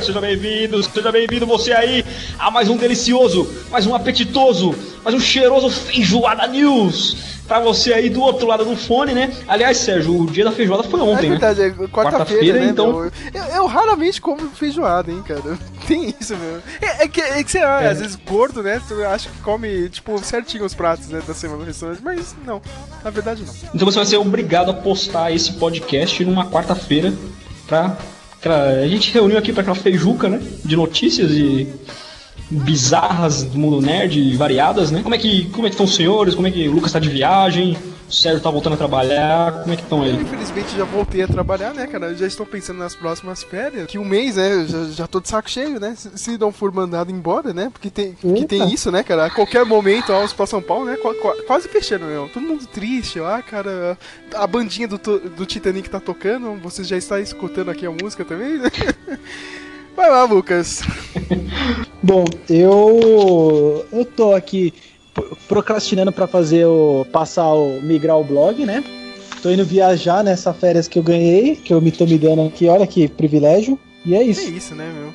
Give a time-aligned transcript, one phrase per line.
[0.00, 2.04] Seja bem-vindo, seja bem-vindo você aí
[2.38, 8.08] a mais um delicioso, mais um apetitoso, mais um cheiroso feijoada news pra você aí
[8.08, 9.34] do outro lado do fone, né?
[9.48, 11.66] Aliás, Sérgio, o dia da feijoada foi ontem, é verdade, né?
[11.66, 13.10] É quarta-feira, quarta-feira, né, então.
[13.34, 15.58] Eu, eu, raramente como feijoada, hein, cara.
[15.88, 16.62] Tem isso mesmo.
[16.80, 17.88] É, é que, é que você, é.
[17.88, 18.80] às vezes, gordo, né?
[18.86, 22.62] Tu acha que come, tipo, certinho os pratos né, da semana no restaurante, mas não.
[23.02, 23.52] Na verdade, não.
[23.74, 27.12] Então você vai ser obrigado a postar esse podcast numa quarta-feira
[27.66, 27.96] pra.
[28.44, 30.40] A gente reuniu aqui para aquela feijuca, né?
[30.64, 31.68] De notícias e
[32.50, 35.02] bizarras do mundo nerd, variadas, né?
[35.02, 36.34] Como é que como é que estão os senhores?
[36.34, 37.76] Como é que o Lucas tá de viagem?
[38.10, 39.60] O Sérgio tá voltando a trabalhar?
[39.60, 40.20] Como é que estão ele?
[40.20, 42.12] Infelizmente já voltei a trabalhar, né, cara?
[42.12, 43.86] já estou pensando nas próximas férias.
[43.86, 44.66] Que um mês, né?
[44.66, 45.94] Já, já tô de saco cheio, né?
[45.96, 47.70] Se, se não for mandado embora, né?
[47.72, 49.26] Porque tem, porque tem isso, né, cara?
[49.26, 50.96] A qualquer momento, ó, pra São Paulo, né?
[50.96, 52.28] Qu qu quase fechando, meu.
[52.28, 53.96] Todo mundo triste, ó, cara.
[54.34, 56.60] A bandinha do, do Titanic tá tocando.
[56.62, 58.70] Você já está escutando aqui a música também, né?
[59.94, 60.82] Vai lá, Lucas.
[62.02, 64.74] Bom, eu eu tô aqui
[65.48, 68.82] procrastinando para fazer o passar o migrar o blog, né?
[69.42, 72.68] Tô indo viajar nessa férias que eu ganhei, que eu me tô me dando aqui,
[72.68, 73.78] olha que privilégio.
[74.04, 74.42] E é isso.
[74.42, 75.12] É isso, né, meu?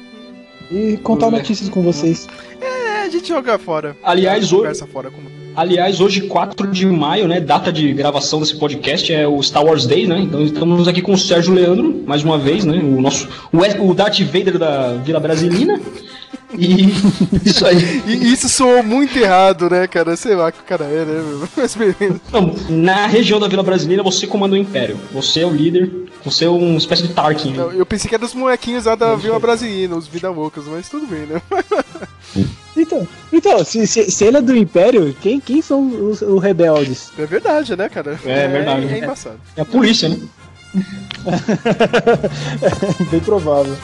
[0.72, 2.28] E contar notícias com vocês.
[2.60, 3.96] É, a gente joga fora.
[4.04, 5.22] Aliás, hoje, fora com
[5.56, 7.40] Aliás, hoje, 4 de maio, né?
[7.40, 10.20] Data de gravação desse podcast é o Star Wars Day, né?
[10.20, 12.78] Então estamos aqui com o Sérgio Leandro, mais uma vez, né?
[12.78, 13.30] O nosso.
[13.54, 15.80] O, Darth Vader da Vila Brasilina.
[16.58, 18.02] E isso aí.
[18.06, 20.16] E isso soou muito errado, né, cara?
[20.16, 21.48] Sei lá que o cara é, né, meu?
[21.56, 22.22] Mas beleza.
[22.32, 24.98] Não, na região da Vila Brasileira, você comanda o Império.
[25.12, 25.92] Você é o líder.
[26.24, 27.54] Você é uma espécie de Tarkin.
[27.54, 30.90] Não, eu pensei que era dos molequinhos lá da Vila Brasileira, os Vida Loucas, mas
[30.90, 31.42] tudo bem, né?
[32.78, 37.10] Então, então se, se, se, ele é do Império, quem, quem são os, os rebeldes?
[37.18, 38.20] É verdade, né, cara?
[38.26, 38.86] É, é verdade.
[38.88, 39.40] É, é embaçado.
[39.56, 40.20] É a polícia, né?
[43.00, 43.76] é bem provável.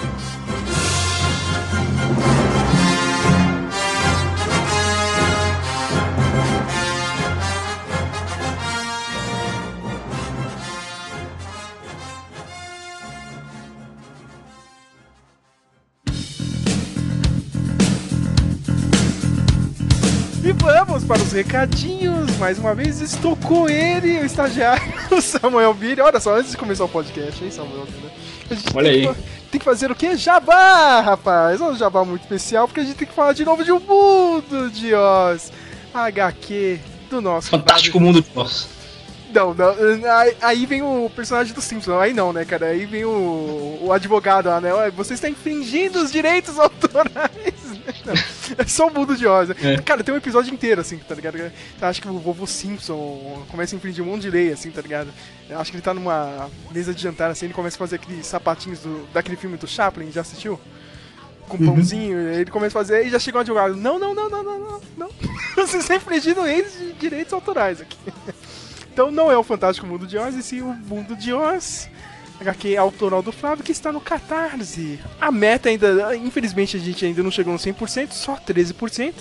[21.12, 22.38] Para os recadinhos.
[22.38, 24.82] Mais uma vez estou com ele, o estagiário
[25.22, 26.00] Samuel Billy.
[26.00, 27.86] Olha só, antes de começar o podcast, hein, Samuel?
[28.74, 29.06] Olha aí.
[29.06, 29.22] Que,
[29.52, 30.16] tem que fazer o quê?
[30.16, 31.60] Jabá, rapaz.
[31.60, 34.72] Um jabá muito especial, porque a gente tem que falar de novo de um mundo
[34.72, 35.52] de Oz.
[35.94, 36.80] HQ
[37.10, 37.50] do nosso.
[37.50, 38.70] Fantástico mundo de Oz.
[39.34, 39.76] Não, não,
[40.42, 42.68] aí vem o personagem do Simpsons, aí não, né, cara?
[42.68, 44.70] Aí vem o, o advogado lá, né?
[44.96, 47.61] Você está infringindo os direitos autorais.
[48.58, 49.50] É só o mundo de Oz.
[49.50, 49.56] Né?
[49.62, 49.78] É.
[49.82, 51.52] Cara, tem um episódio inteiro, assim, tá ligado?
[51.82, 55.10] Acho que o vovô Simpson começa a infringir um monte de lei, assim, tá ligado?
[55.50, 58.80] Acho que ele tá numa mesa de jantar, assim, ele começa a fazer aqueles sapatinhos
[58.80, 60.60] do, daquele filme do Chaplin, já assistiu?
[61.48, 61.76] Com uhum.
[61.76, 63.76] pãozinho, ele começa a fazer e já chegou um advogado.
[63.76, 65.10] Não, não, não, não, não, não, não.
[65.56, 67.98] Você está infringindo eles de direitos autorais aqui.
[68.94, 71.90] Então não é o Fantástico Mundo de Oz, e sim o Mundo de Oz.
[72.42, 75.00] HQ autoral do Flávio que está no Catarse.
[75.20, 79.14] A meta ainda, infelizmente a gente ainda não chegou no 100%, só 13%.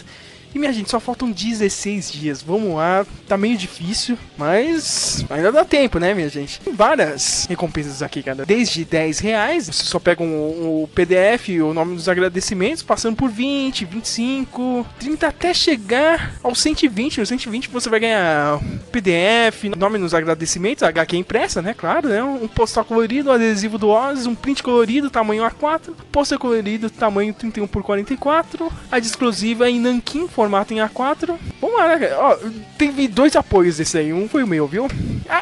[0.55, 2.43] E minha gente, só faltam 16 dias.
[2.43, 6.61] Vamos lá, tá meio difícil, mas ainda dá tempo, né, minha gente?
[6.61, 8.45] Tem várias recompensas aqui, cara.
[8.45, 13.31] Desde 10 reais, você só pega um, um PDF, o nome dos agradecimentos, passando por
[13.31, 17.21] 20, 25, 30 até chegar ao 120.
[17.21, 21.75] No 120 você vai ganhar PDF, nome nos agradecimentos, HQ impressa, né?
[21.75, 22.23] Claro, né?
[22.23, 27.33] Um postal colorido, um adesivo do Oz, um print colorido, tamanho A4, pôster colorido, tamanho
[27.33, 31.37] 31 por 44, a exclusiva em Nankin, formato em A4.
[31.61, 32.15] Vamos lá, né?
[32.15, 32.39] Ó,
[32.79, 34.11] teve dois apoios desse aí.
[34.11, 34.89] Um foi o meu, viu?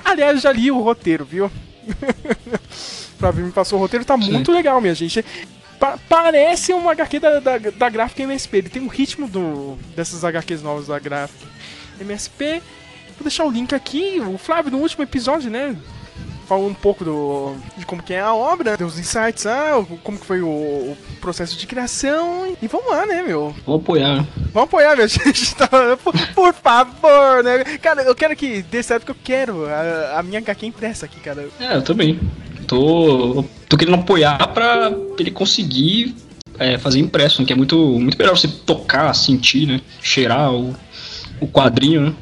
[0.04, 1.48] Aliás, já li o roteiro, viu?
[3.16, 4.32] pra mim, me passou o roteiro, tá Sim.
[4.32, 5.24] muito legal, minha gente.
[5.78, 8.56] Pa parece uma HQ da, da, da gráfica MSP.
[8.56, 11.46] Ele tem um ritmo do, dessas HQs novas da gráfica
[12.00, 12.60] MSP.
[13.16, 14.18] Vou deixar o link aqui.
[14.18, 15.76] O Flávio, no último episódio, né?
[16.48, 20.18] Falou um pouco do, de como que é a obra, deu os insights, ah, como
[20.18, 22.56] que foi o, o, processo de criação.
[22.60, 23.54] E vamos lá, né, meu?
[23.66, 24.26] Vamos apoiar.
[24.52, 25.06] Vamos apoiar, meu.
[25.06, 25.68] gente tá,
[26.02, 27.64] por, por, favor, né?
[27.82, 31.20] Cara, eu quero que dê certo que eu quero a, a minha HQ impressa aqui,
[31.20, 31.46] cara.
[31.60, 32.18] É, eu também.
[32.66, 36.14] Tô, tô querendo apoiar pra ele conseguir
[36.58, 39.80] é, fazer impresso, né, que é muito, muito melhor você tocar, sentir, né?
[40.02, 40.74] Cheirar o,
[41.40, 42.14] o quadrinho, né?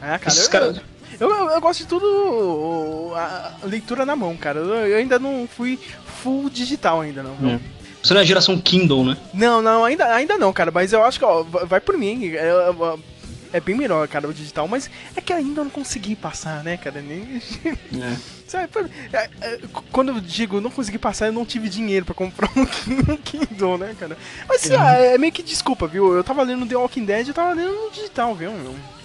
[0.00, 0.80] Ah, cara, Esses eu, caras-
[1.20, 4.60] eu, eu- gosto de tudo a leitura na mão, cara.
[4.60, 5.78] Eu, ainda não fui
[6.22, 7.50] full digital ainda, não.
[7.50, 7.60] É.
[8.02, 9.16] Você não é geração Kindle, né?
[9.34, 10.70] Não, não, ainda, ainda não, cara.
[10.70, 12.32] Mas eu acho que, ó, vai por mim.
[12.34, 13.18] É, é-
[13.50, 14.68] é bem melhor, cara, o digital.
[14.68, 17.00] Mas é que ainda eu não consegui passar, né, cara?
[17.00, 17.40] Nem...
[18.00, 18.16] É.
[18.46, 18.68] Sabe,
[19.12, 19.58] é, é,
[19.92, 23.76] quando eu digo não consegui passar, eu não tive dinheiro pra comprar um Kin- Kindle,
[23.76, 24.16] né, cara?
[24.48, 26.14] Mas ah, é meio que desculpa, viu?
[26.14, 28.50] Eu tava lendo The Walking Dead e eu tava lendo no digital, viu?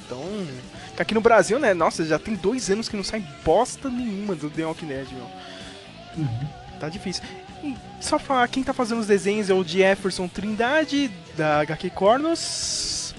[0.05, 0.21] Então,
[0.97, 1.73] aqui no Brasil, né?
[1.73, 6.27] Nossa, já tem dois anos que não sai bosta nenhuma do The Walking Dead, meu.
[6.79, 7.23] Tá difícil.
[7.63, 13.15] E só falar, quem tá fazendo os desenhos é o Jefferson Trindade, da HQ Cornos.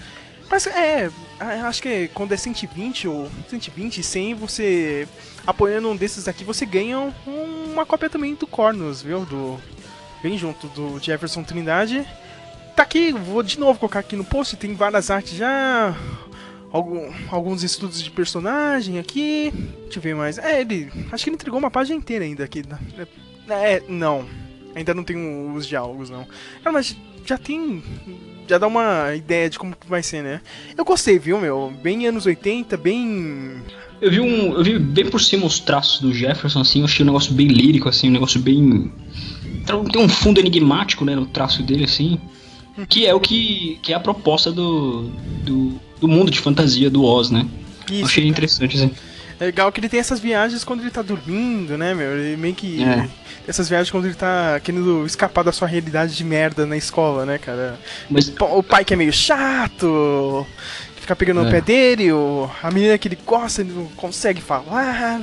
[0.50, 1.11] Mas é,
[1.41, 5.09] acho que quando é 120 ou 120, 100, você
[5.47, 7.12] apoiando um desses aqui, você ganha um-
[7.73, 9.25] uma cópia também do Cornos, viu?
[9.25, 9.59] Do,
[10.23, 12.06] bem junto do Jefferson Trindade.
[12.77, 15.94] Tá aqui, vou de novo colocar aqui no post, tem várias artes já.
[16.75, 19.53] Algum- alguns estudos de personagem aqui.
[19.85, 20.38] Deixa eu ver mais.
[20.38, 20.91] É, ele.
[21.12, 22.62] Acho que ele entregou uma página inteira ainda aqui.
[23.49, 24.25] É, não.
[24.75, 25.17] Ainda não tem
[25.55, 26.26] os diálogos, não.
[26.65, 27.82] Ah, mas já tem.
[28.49, 30.41] Já dá uma ideia de como vai ser, né?
[30.76, 31.73] Eu gostei, viu, meu?
[31.82, 33.62] Bem anos 80, bem.
[34.00, 34.53] Eu vi um.
[34.55, 37.47] Eu vi bem por cima os traços do Jefferson, assim, eu achei um negócio bem
[37.47, 38.93] lírico, assim, um negócio bem.
[39.93, 42.20] Tem um fundo enigmático, né, no traço dele, assim.
[42.88, 43.79] Que é o que.
[43.81, 45.05] que é a proposta do.
[45.44, 47.47] do, do mundo de fantasia do Oz, né?
[47.91, 48.91] Isso, achei interessante, assim.
[49.41, 52.17] É legal que ele tem essas viagens quando ele tá dormindo, né, meu?
[52.17, 52.83] Ele meio que.
[52.85, 53.09] É.
[53.49, 57.37] Essas viagens quando ele tá querendo escapar da sua realidade de merda na escola, né,
[57.39, 57.79] cara?
[58.09, 60.47] Mas O pai que é meio chato,
[60.95, 61.51] que fica pegando no É.
[61.51, 65.21] pé dele, o- a menina que ele gosta, ele não consegue falar.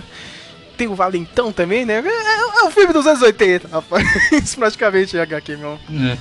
[0.78, 2.04] Tem o Valentão também, né?
[2.06, 4.04] É, é um filme dos anos 80, rapaz.
[4.34, 5.80] Isso praticamente é HQ, meu.
[5.92, 6.18] É.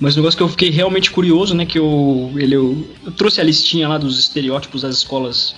[0.00, 1.64] Mas o negócio que eu fiquei realmente curioso, né?
[1.64, 5.54] Que eu, ele, eu, eu trouxe a listinha lá dos estereótipos das escolas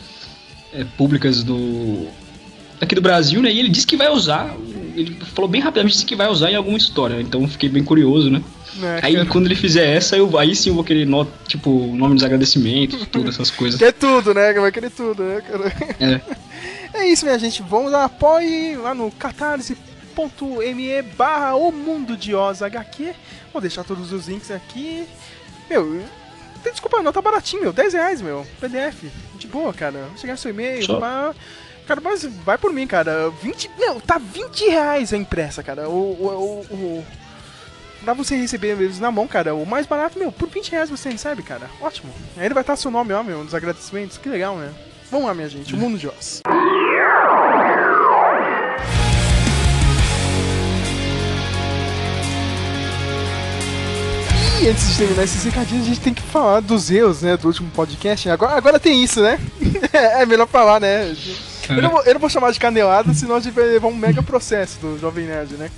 [0.72, 2.06] é, públicas do
[2.80, 3.50] aqui do Brasil, né?
[3.50, 4.54] E ele disse que vai usar,
[4.94, 7.20] ele falou bem rapidamente disse que vai usar em alguma história.
[7.20, 8.42] Então eu fiquei bem curioso, né?
[8.76, 9.26] Né, Aí cara?
[9.26, 13.06] quando ele fizer essa, eu, aí sim eu vou querer no, tipo nome dos agradecimentos,
[13.10, 13.78] tudo essas coisas.
[13.78, 14.52] Quer tudo, né?
[14.52, 15.72] Vai querer tudo, né, cara?
[15.98, 16.20] É.
[16.94, 17.62] É isso, minha gente.
[17.62, 19.10] Vamos lá, apoie lá no
[20.16, 23.14] catarse.me barra o mundo de Oz HQ.
[23.52, 25.06] Vou deixar todos os links aqui.
[25.68, 26.02] Meu,
[26.62, 27.72] tem desculpa não, tá baratinho, meu.
[27.72, 28.46] 10 reais, meu.
[28.60, 29.04] PDF.
[29.36, 30.06] De boa, cara.
[30.08, 31.34] Vai chegar seu e-mail, pá.
[31.86, 33.30] Cara, mas vai por mim, cara.
[33.42, 33.70] 20.
[33.78, 35.88] Meu, tá 20 reais a impressa, cara.
[35.88, 35.92] O.
[35.92, 37.06] o, o, o
[38.04, 41.10] Pra você receber eles na mão, cara, o mais barato, meu, por 20 reais você
[41.10, 41.69] recebe, cara.
[41.80, 42.12] Ótimo.
[42.36, 44.16] Aí ele vai estar seu nome, ó, meu, nos agradecimentos.
[44.16, 44.72] Que legal, né?
[45.10, 45.74] Vamos lá, minha gente.
[45.74, 46.40] O mundo de Oz.
[54.66, 57.46] E antes de terminar esses recadinhos, a gente tem que falar dos erros, né, do
[57.46, 58.28] último podcast.
[58.28, 59.38] Agora, agora tem isso, né?
[59.92, 61.14] é melhor falar, né?
[61.68, 63.94] Eu não, vou, eu não vou chamar de canelada, senão a gente vai levar um
[63.94, 65.70] mega processo do Jovem Nerd, né?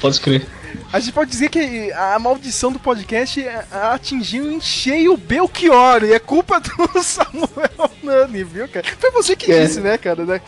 [0.00, 0.46] Pode escrever.
[0.90, 6.02] A gente pode dizer que a maldição do podcast é- atingiu em cheio o Belchior,
[6.04, 6.70] e é culpa do
[7.04, 8.86] Samuel Nani, viu, cara?
[8.98, 9.66] Foi você que É.
[9.66, 10.24] disse, né, cara?
[10.24, 10.40] Da, Eu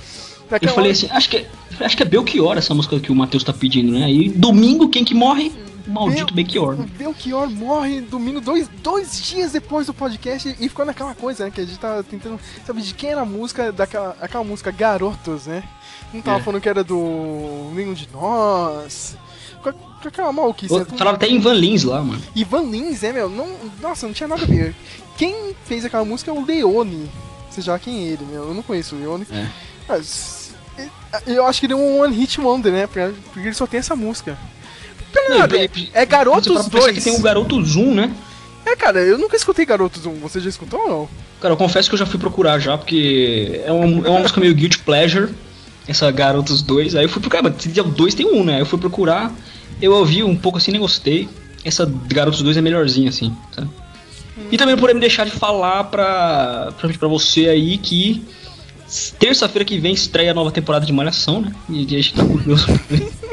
[0.48, 1.46] daquela- falei assim, acho que, é-
[1.80, 4.06] acho que é Belchior essa música que o Matheus tá pedindo, né?
[4.06, 5.52] Aí domingo, quem que morre?
[5.86, 6.74] Maldito Belchior.
[6.74, 11.50] O Belchior morre domingo, dois, dois dias depois do podcast, e ficou naquela coisa, né?
[11.50, 15.46] Que a gente tava tentando saber de quem era a música, daquela aquela música Garotos,
[15.46, 15.62] né?
[16.12, 16.42] Não tava É.
[16.42, 19.16] falando que era do Nenhum de Nós.
[19.62, 20.76] Com, com aquela maluquice.
[20.78, 20.84] né?
[20.96, 22.22] Falava até em Van Lins lá, mano.
[22.34, 23.28] Ivan Lins, é, meu?
[23.28, 23.48] Não,
[23.80, 24.74] nossa, não tinha nada a ver.
[25.16, 27.10] Quem fez aquela música é o Leone.
[27.50, 28.48] Você já quem é ele, meu?
[28.48, 29.26] Eu não conheço o Leone.
[29.30, 29.46] É.
[29.88, 30.54] Mas.
[31.26, 32.86] Eu acho que ele é um One Hit Wonder, né?
[32.86, 34.38] Porque ele só tem essa música.
[35.28, 36.98] Nada, é, é Garotos Você para pensar 2.
[36.98, 38.12] que tem o Garoto Zoom, né?
[38.64, 40.14] É, cara, eu nunca escutei Garotos 1.
[40.20, 41.08] Você já escutou ou não?
[41.40, 44.40] Cara, eu confesso que eu já fui procurar já, porque é uma, é uma música
[44.40, 45.32] meio guilty pleasure,
[45.86, 46.96] essa Garotos 2.
[46.96, 48.60] Aí eu fui procurar, mas o 2 tem um, né?
[48.60, 49.32] Eu fui procurar,
[49.80, 51.28] eu ouvi um pouco assim, nem gostei.
[51.64, 53.68] Essa Garotos 2 é melhorzinha, assim, sabe?
[54.50, 58.22] E também não podemos deixar de falar pra, pra, pra você aí que
[59.18, 61.52] terça-feira que vem estreia a nova temporada de Malhação, né?
[61.68, 62.66] E a gente tá curioso.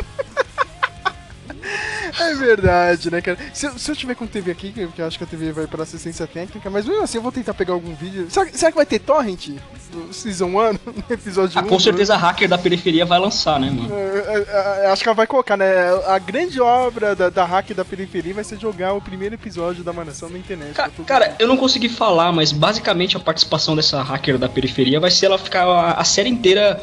[2.33, 3.37] É verdade, né, cara?
[3.53, 5.67] Se, eu- se eu tiver com TV aqui, que eu acho que a TV vai
[5.67, 8.27] pra assistência técnica, mas mesmo assim eu vou tentar pegar algum vídeo.
[8.29, 9.49] Será, será que vai ter torrent?
[9.93, 11.67] No Season 1, no episódio ah, 1?
[11.67, 13.93] com certeza a hacker da periferia vai lançar, né, mano?
[13.93, 15.65] É, é, é, acho que ela vai colocar, né?
[16.07, 19.93] A grande obra da, da hack da periferia vai ser jogar o primeiro episódio da
[19.93, 20.73] Malhação na internet.
[20.73, 21.35] Ca- Cara, mundo.
[21.39, 25.37] eu não consegui falar, mas basicamente a participação dessa hacker da periferia vai ser ela
[25.37, 26.81] ficar a, a série inteira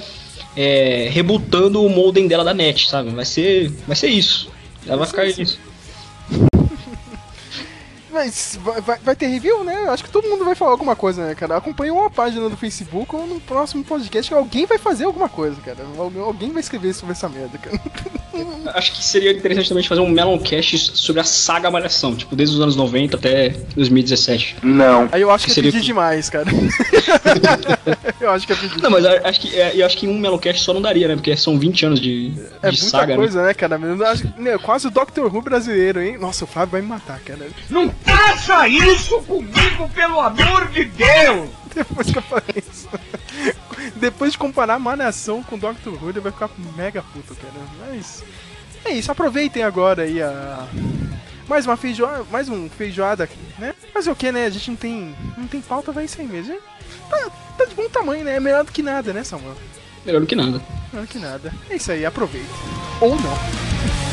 [0.57, 3.11] é, rebutando o modem dela da net, sabe?
[3.11, 4.49] Vai ser, vai ser isso.
[4.87, 5.59] Ela vai ficar isso.
[8.11, 9.89] Mas vai, vai, vai, ter review, né?
[9.89, 11.57] Acho que todo mundo vai falar alguma coisa, né, cara?
[11.57, 15.61] Acompanha uma página do Facebook ou no próximo podcast que alguém vai fazer alguma coisa,
[15.61, 15.79] cara.
[15.97, 17.81] Alguém vai escrever sobre essa merda, cara.
[18.75, 22.61] Acho que seria interessante também fazer um Meloncast sobre a saga Malhação, tipo, desde os
[22.61, 24.57] anos 90 até 2017.
[24.63, 25.09] Não.
[25.13, 26.47] Aí eu acho que é Seria pedir que- demais, cara.
[28.21, 30.19] eu acho que é pedir Não, mas a- acho que, é, eu acho que um
[30.19, 31.15] Meloncast só não daria, né?
[31.17, 32.33] Porque são 20 anos de,
[32.63, 33.17] É de muita saga, né?
[33.17, 33.79] coisa, né, cara?
[33.81, 36.17] Eu acho que- meu, quase o Doctor Who brasileiro, hein?
[36.19, 37.47] Nossa, o Fábio vai me matar, cara.
[37.69, 41.49] Não faça isso comigo, pelo amor de Deus!
[41.75, 42.89] Depois que eu falei isso.
[43.97, 47.53] Depois de comparar Malhação com Doctor Who, ele vai ficar mega puto, cara.
[47.79, 48.23] Mas.
[48.85, 50.67] É isso, aproveitem agora aí a.
[51.47, 53.75] Mais uma feijoada, mais um feijoada aqui, né?
[53.93, 54.47] Mas o que, né?
[54.47, 56.57] A gente não tem, não tem pauta, vai isso aí mesmo.
[57.09, 58.37] Tá, tá de bom tamanho, né?
[58.37, 59.57] É melhor do que nada, né, Samuel?
[60.07, 60.63] Melhor do que nada.
[60.93, 61.53] Melhor do que nada.
[61.69, 62.49] É isso aí, aproveite.
[63.01, 64.10] Ou não.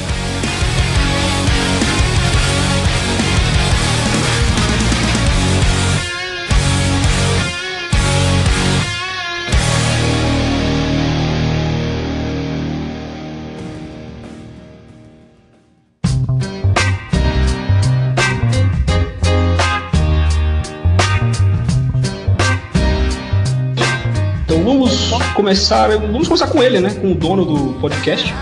[25.38, 25.88] Começar.
[25.90, 26.94] Vamos começar com ele, né?
[26.96, 28.34] Com o dono do podcast.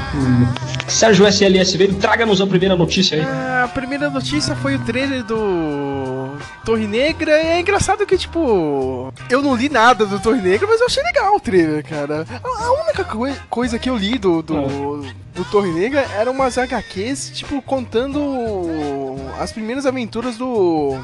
[0.88, 3.24] o Sérgio SLSV, traga-nos a primeira notícia aí.
[3.64, 7.32] A primeira notícia foi o trailer do Torre Negra.
[7.42, 11.04] E é engraçado que, tipo, eu não li nada do Torre Negra, mas eu achei
[11.04, 12.25] legal o trailer, cara.
[12.44, 17.32] A, única coi- coisa que eu li do, do, do Torre Negra eram umas HQs,
[17.34, 20.98] tipo, contando as primeiras aventuras do.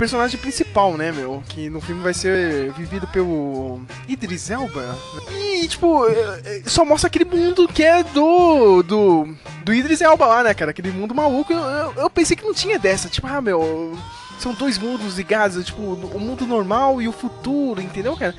[0.00, 1.42] Personagem principal, né, meu?
[1.46, 4.96] Que no filme vai ser vivido pelo Idris Elba.
[5.30, 8.82] E, tipo, eh, eh, só mostra aquele mundo que é do.
[8.82, 9.28] do.
[9.62, 10.70] do Idris Elba lá, né, cara?
[10.70, 11.52] Aquele mundo maluco.
[11.52, 13.10] Eu, eu, pensei que não tinha dessa.
[13.10, 13.94] Tipo, ah, meu.
[14.38, 18.34] São dois mundos ligados, tipo, o mundo normal e o futuro, entendeu, cara?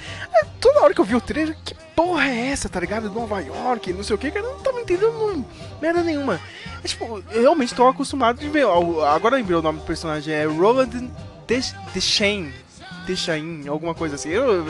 [0.60, 3.08] Toda hora que eu vi o trailer, que porra é essa, tá ligado?
[3.12, 5.46] Nova York, não sei o que, cara, eu não tava entendendo não-
[5.80, 6.42] merda nenhuma.
[6.84, 8.66] É, tipo, eu realmente tô acostumado de ver.
[9.14, 10.90] Agora lembrei o nome do personagem, é Roland
[11.94, 12.52] Deschain.
[13.06, 14.30] Deschain, alguma coisa assim.
[14.30, 14.66] Eu,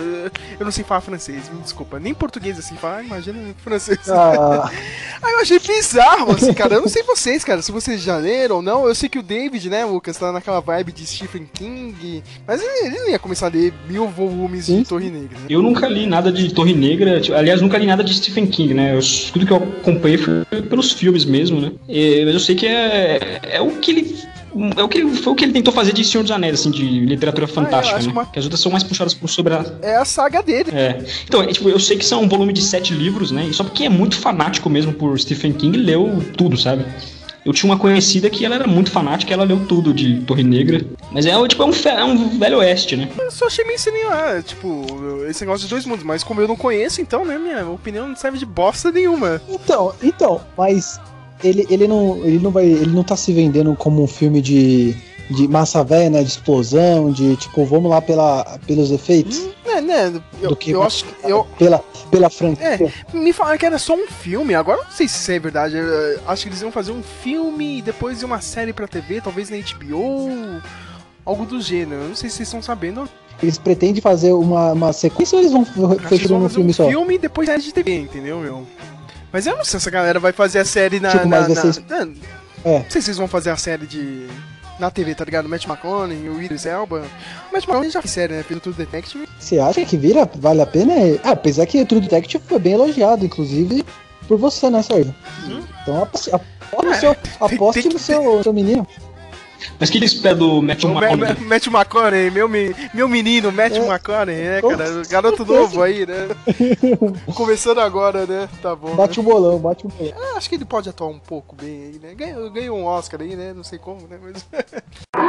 [0.60, 2.00] eu, não sei falar francês, me desculpa.
[2.00, 4.10] Nem português assim, falar, imagina francês.
[4.10, 4.70] Ah,
[5.22, 6.76] Aí eu achei bizarro, assim, cara.
[6.76, 8.88] Eu não sei vocês, cara, se vocês já leram ou não.
[8.88, 12.24] Eu sei que o David, né, Lucas, tá naquela vibe de Stephen King.
[12.48, 14.84] Mas ele, ele não ia começar a ler mil volumes de Sim.
[14.84, 15.38] Torre Negra.
[15.38, 15.46] Né?
[15.50, 18.74] Eu nunca li nada de Torre Negra, tipo, aliás, nunca li nada de Stephen King,
[18.74, 18.96] né?
[18.96, 19.00] Eu,
[19.32, 21.72] tudo que eu acompanhei foi pelos filmes mesmo, né?
[21.88, 24.32] E, mas eu sei que é, é o que ele.
[24.78, 26.72] É o que ele, foi o que ele tentou fazer de Senhor dos Anéis, assim,
[26.72, 28.14] de literatura fantástica, acho né?
[28.14, 30.72] uma- Que as outras são mais puxadas por sobre a, É a saga dele.
[30.74, 31.00] É.
[31.26, 33.46] Então, é, tipo, eu sei que são um volume de sete livros, né?
[33.50, 36.86] E só porque é muito fanático mesmo por Stephen King, leu tudo, sabe?
[37.44, 40.86] Eu tinha uma conhecida que ela era muito fanática, ela leu tudo de Torre Negra.
[41.12, 43.10] Mas é, tipo, é um, é um velho oeste, né?
[43.18, 44.86] Eu só achei meio sem nenhuma, tipo,
[45.28, 46.04] esse negócio de dois mundos.
[46.06, 49.42] Mas como eu não conheço, então, né, minha opinião não serve de bosta nenhuma.
[49.50, 51.00] então, então, mas
[51.44, 54.96] ele, ele, não, ele, não vai, ele não tá se vendendo como um filme de,
[55.30, 56.24] de massa velha, né?
[56.24, 59.42] De explosão, de tipo, vamos lá pela, pelos efeitos.
[59.66, 60.22] É, né?
[60.42, 61.30] Eu, Do que eu acho que.
[61.30, 62.66] Eu, Pela, pela franquia.
[62.66, 65.40] É, me falaram que era só um filme, agora eu não sei se isso é
[65.40, 65.78] verdade.
[65.78, 69.50] eu acho que eles iam fazer um filme e depois uma série pra TV, talvez
[69.50, 70.62] na HBO,
[71.26, 72.02] algo do gênero.
[72.02, 73.08] Eu não sei se vocês estão sabendo.
[73.42, 76.88] Eles pretendem fazer uma, uma sequência ou eles vão fechar num fazer filme um só?
[76.88, 78.68] filme e depois série de TV, entendeu, meu?
[79.32, 81.12] Mas eu não sei se essa galera vai fazer a série na.
[81.12, 82.08] Tipo, na, vocês- na-
[82.66, 82.80] É.
[82.80, 84.28] Não sei se vocês vão fazer a série de.
[84.80, 85.48] Na TV, tá ligado?
[85.48, 86.98] Matt McConaughey, o Idris Elba.
[87.50, 88.44] O Matt McConaughey já fez série, né?
[88.44, 89.28] Fez o True Detective.
[89.40, 90.28] Você acha que vira?
[90.36, 90.94] Vale a pena?
[91.24, 93.86] Ah, apesar que True Detective foi bem elogiado, inclusive
[94.28, 95.14] por você, né, Sérgio?
[95.84, 98.88] Então aposte, aposte, no seu, aposte tem que- no seu, seu menino.
[99.80, 101.18] Mas o que ele espera do Matthew McConaughey?
[101.40, 103.80] Ma- Matt McConaughey, meu, me- meu menino, Matt É.
[103.80, 105.02] McConaughey, né, cara?
[105.10, 106.28] Garoto novo aí, né?
[107.36, 108.50] Começando agora, né?
[108.62, 108.96] Tá bom.
[108.96, 110.12] Bate o bolão, bate o bolão.
[110.12, 110.18] né?
[110.34, 112.14] Ah, acho que ele pode atuar um pouco bem aí, né?
[112.16, 113.54] Ganhou, ganhou um Oscar aí, né?
[113.54, 114.18] Não sei como, né?
[114.22, 114.46] Mas...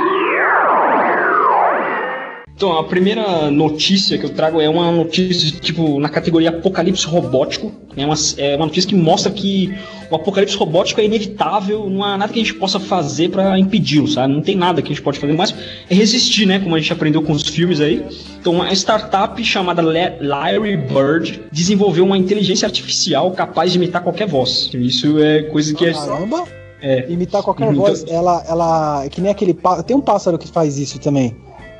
[2.62, 7.73] Então, a primeira notícia que eu trago é uma notícia, tipo, na categoria Apocalipse Robótico.
[7.97, 9.76] É uma, é uma notícia que mostra que
[10.09, 14.07] o apocalipse robótico é inevitável, não há nada que a gente possa fazer pra impedi-lo,
[14.07, 14.33] sabe?
[14.33, 15.52] Não tem nada que a gente pode fazer, mas
[15.90, 16.61] é resistir, né?
[16.61, 18.07] Como a gente aprendeu com os filmes aí.
[18.40, 24.71] Então, uma startup chamada Larry Bird desenvolveu uma inteligência artificial capaz de imitar qualquer voz.
[24.73, 25.92] Isso é coisa que é.
[25.92, 26.45] Caramba!
[26.81, 27.07] É.
[27.09, 29.04] Imitar qualquer Então- voz, ela, ela.
[29.04, 29.57] é Que nem aquele.
[29.85, 31.35] Tem um pássaro que faz isso também.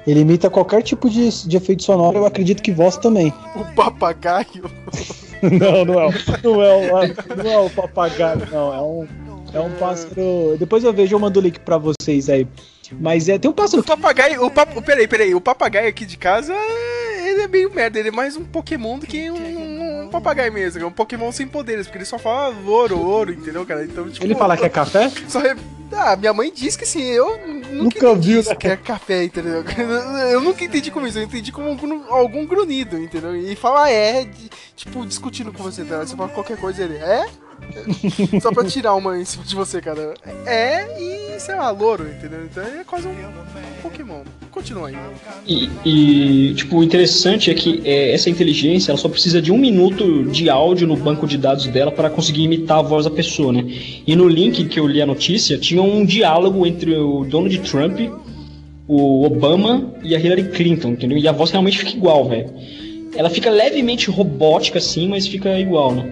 [0.07, 3.33] Ele imita qualquer tipo de, de efeito sonoro, eu acredito que voz também.
[3.55, 4.65] O papagaio.
[5.43, 8.75] não, não é, o- não é, o, não é o papagaio, não.
[8.75, 9.09] É um,
[9.55, 10.57] é um pássaro.
[10.59, 12.47] Depois eu vejo, eu mando o link pra vocês aí.
[13.01, 14.69] Mas é, tem um pássaro O papagaio, o pap...
[14.83, 16.53] peraí, peraí, o papagaio aqui de casa,
[17.27, 20.83] ele é meio merda, ele é mais um Pokémon do que um, um papagaio mesmo,
[20.83, 23.83] é um Pokémon sem poderes, porque ele só fala ouro, ouro, entendeu, cara?
[23.85, 25.11] Então, tipo, Ele fala que é café?
[25.27, 25.57] Só re-
[25.95, 28.57] Ah, minha mãe diz que sim, eu nunca, Nunca viu, isso, né?
[28.57, 29.65] que é café, entendeu?
[30.31, 33.37] Eu nunca entendi como isso, eu entendi como um algum grunhido, entendeu?
[33.37, 35.99] E fala é, de- tipo, discutindo com você, tá?
[35.99, 37.27] Você fala qualquer coisa, ele é?
[38.41, 40.15] Só pra tirar uma em cima de você, cara.
[40.47, 42.45] É e, sei lá, louro, entendeu?
[42.45, 43.13] Então é quase um,
[43.83, 44.23] Pokémon.
[44.51, 44.97] Continua aí.
[45.47, 49.59] E, e, tipo, o interessante é que é, essa inteligência ela só precisa de um
[49.59, 53.53] minuto de áudio no banco de dados dela para conseguir imitar a voz da pessoa,
[53.53, 53.65] né?
[54.07, 57.99] E no link que eu li a notícia, tinha um diálogo entre o Donald Trump,
[58.87, 61.19] o Obama e a Hillary Clinton, entendeu?
[61.19, 62.51] E a voz realmente fica igual, velho.
[63.15, 66.11] Ela fica levemente robótica assim, mas fica igual, né?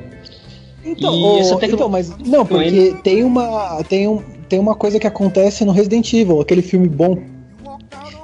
[0.85, 5.07] Então, E tecno- então, mas não, porque tem uma tem um tem uma coisa que
[5.07, 7.19] acontece no Resident Evil, aquele filme bom,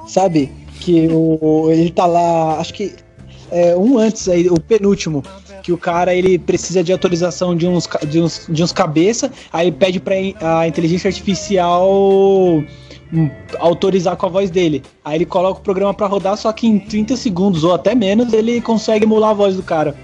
[0.07, 0.51] sabe?
[0.79, 2.93] Que o ele tá lá, acho que
[3.51, 5.23] é um antes aí, o penúltimo,
[5.63, 9.71] que o cara ele precisa de autorização de uns de uns, de uns cabeça, aí
[9.71, 11.89] pede para a inteligência artificial
[13.13, 14.83] hum, autorizar com a voz dele.
[15.05, 18.33] Aí ele coloca o programa pra rodar, só que em 30 segundos ou até menos
[18.33, 19.95] ele consegue emular a voz do cara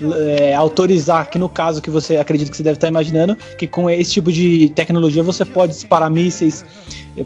[0.00, 3.88] é, autorizar, que no caso que você acredita que você deve estar imaginando, que com
[3.88, 6.64] esse tipo de tecnologia você pode disparar mísseis,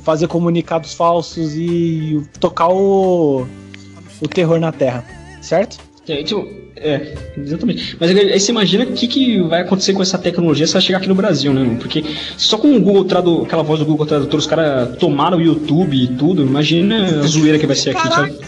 [0.00, 3.46] fazer comunicados falsos e tocar o,
[4.20, 5.04] o terror na Terra,
[5.40, 5.78] certo?
[6.08, 7.96] É, tipo, é, exatamente.
[8.00, 10.98] Mas aí você imagina o que, que vai acontecer com essa tecnologia se ela chegar
[10.98, 11.76] aqui no Brasil, né?
[11.78, 12.04] Porque
[12.36, 15.96] só com o Google Tradu aquela voz do Google Tradutor, os caras tomaram o YouTube
[15.96, 18.38] e tudo, imagina a zoeira que vai ser aqui, sabe?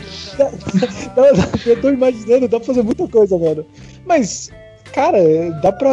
[1.66, 3.64] Eu tô imaginando, dá pra fazer muita coisa, mano.
[4.06, 4.50] Mas,
[4.92, 5.18] cara,
[5.62, 5.90] dá pra.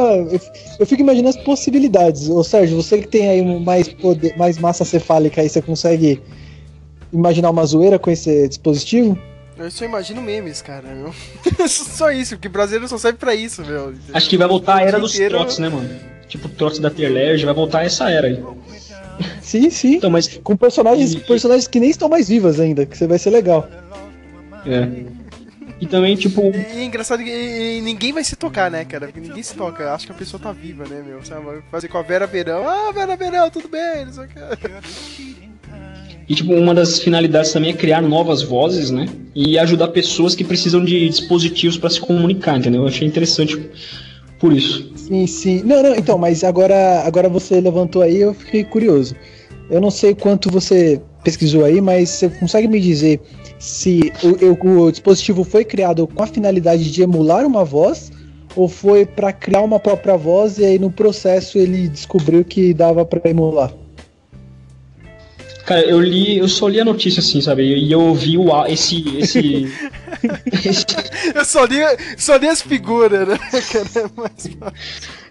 [0.79, 2.29] Eu, fico imaginando as possibilidades.
[2.29, 6.21] Ô Sérgio, você que tem aí mais, poder, mais massa cefálica aí, você consegue
[7.11, 9.17] imaginar uma zoeira com esse dispositivo?
[9.57, 10.85] Eu só imagino memes, cara.
[11.67, 13.93] só isso, porque brasileiro só serve pra isso, meu.
[14.13, 15.89] Acho que vai voltar a era dos Inteiro- trotes, né, mano?
[16.27, 18.43] Tipo, trotes da Terlerge, vai voltar essa era aí.
[19.41, 19.95] Sim, sim.
[19.95, 20.39] Então, mas.
[20.43, 23.67] Com personagens, E- personagens que nem estão mais vivas ainda, que você vai ser legal.
[24.65, 25.05] É.
[25.79, 29.07] E também, tipo, E é engraçado que e- e ninguém vai se tocar, né, cara?
[29.07, 29.93] Porque ninguém se toca.
[29.93, 31.23] Acha que a pessoa tá viva, né, meu?
[31.23, 31.45] Sabe?
[31.45, 32.67] Vai fazer com a Vera Verão.
[32.67, 35.37] Ah, Vera Verão, tudo bem, não sei o que.
[36.29, 39.07] E tipo, uma das finalidades também é criar novas vozes, né?
[39.35, 42.81] E ajudar pessoas que precisam de dispositivos para se comunicar, entendeu?
[42.81, 43.57] Eu achei interessante
[44.39, 44.91] por isso.
[44.95, 45.61] Sim, sim.
[45.63, 49.15] Não, não, então, mas agora, agora você levantou aí, eu fiquei curioso.
[49.69, 53.21] Eu não sei quanto você pesquisou aí, mas você consegue me dizer
[53.59, 58.11] se o, o- o dispositivo foi criado com a finalidade de emular uma voz
[58.55, 63.05] ou foi para criar uma própria voz e aí no processo ele descobriu que dava
[63.05, 63.71] para emular?
[65.65, 67.63] Cara, eu li, eu só li a notícia assim, sabe?
[67.63, 69.67] E eu ouvi o esse esse,
[70.63, 70.85] esse
[71.35, 71.75] Eu só li,
[72.17, 73.37] só li as figuras, né?
[74.15, 74.49] Mas,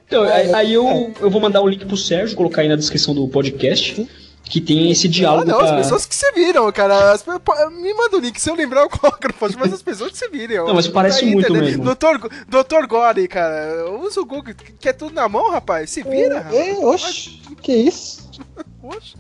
[0.06, 3.14] Então, aí, aí eu, eu vou mandar o link pro Sérgio, colocar aí na descrição
[3.14, 4.06] do podcast,
[4.48, 7.12] que tem esse ah, diálogo não, com as pessoas que se viram, cara.
[7.12, 10.12] As me manda o link, se eu lembrar eu coloco no post, mas as pessoas
[10.12, 10.66] que se viram.
[10.66, 11.62] Não, mas parece Tá muito entendeu?
[11.64, 11.84] mesmo.
[11.84, 15.90] Doutor, Doutor Gore, cara, usa o Google, quer tudo na mão, rapaz?
[15.90, 16.54] Se vira, rapaz.
[16.54, 18.30] É, oxe, que isso?
[18.80, 19.16] Poxa.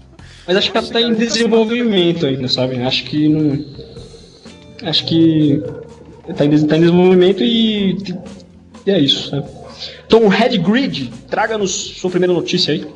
[0.46, 2.80] Mas acho que ela tá em desenvolvimento ainda, sabe?
[2.82, 3.64] Acho que não.
[4.88, 5.60] Acho que.
[6.36, 7.96] Tá em, des- tá em desenvolvimento e.
[8.86, 9.48] E é isso, sabe?
[10.06, 12.86] Então, o Red Grid, traga-nos sua primeira notícia aí.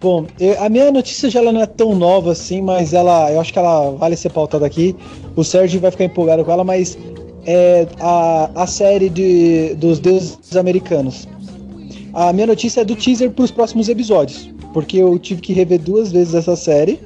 [0.00, 3.40] Bom, eu- a minha notícia já ela não é tão nova assim, mas ela, eu
[3.40, 4.96] acho que ela vale ser pautada aqui.
[5.36, 6.96] O Sérgio vai ficar empolgado com ela, mas
[7.44, 11.28] é a, a série de, dos deuses americanos.
[12.14, 15.78] A minha notícia é do teaser para os próximos episódios, porque eu tive que rever
[15.78, 16.98] duas vezes essa série.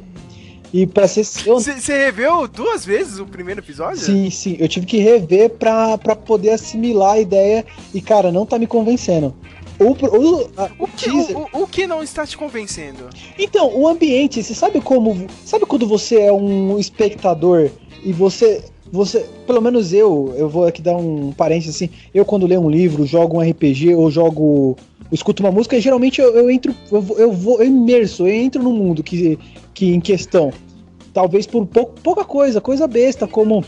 [0.72, 3.98] E para ser Você reveu duas vezes o primeiro episódio?
[3.98, 4.56] Sim, sim.
[4.58, 9.32] Eu tive que rever pra poder assimilar a ideia e, cara, não tá me convencendo.
[9.78, 13.08] O, o, a- o O que, teaser- o, o- que não está te convencendo?
[13.38, 15.26] Então, o ambiente, você sabe como.
[15.44, 17.70] Sabe quando você é um espectador
[18.04, 18.62] e você.
[18.92, 21.90] Você, pelo menos eu, eu vou aqui dar um parênteses assim.
[22.14, 24.76] Eu, quando leio um livro, jogo um RPG ou jogo.
[25.10, 26.72] Eu escuto uma música, geralmente eu, eu entro.
[26.92, 29.36] Eu, vou- eu vou eu imerso, eu entro no mundo que,
[29.74, 30.52] que em questão.
[31.12, 33.64] Talvez por pou, pouca coisa, coisa besta, como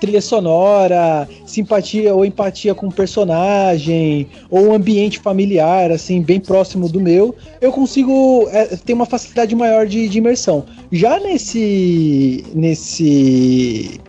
[0.00, 6.88] trilha sonora, simpatia ou empatia com o personagem, ou um ambiente familiar, assim, bem próximo
[6.88, 10.64] do meu, eu consigo é, ter uma facilidade maior de, de imersão.
[10.92, 12.44] Já nesse.
[12.54, 14.00] nesse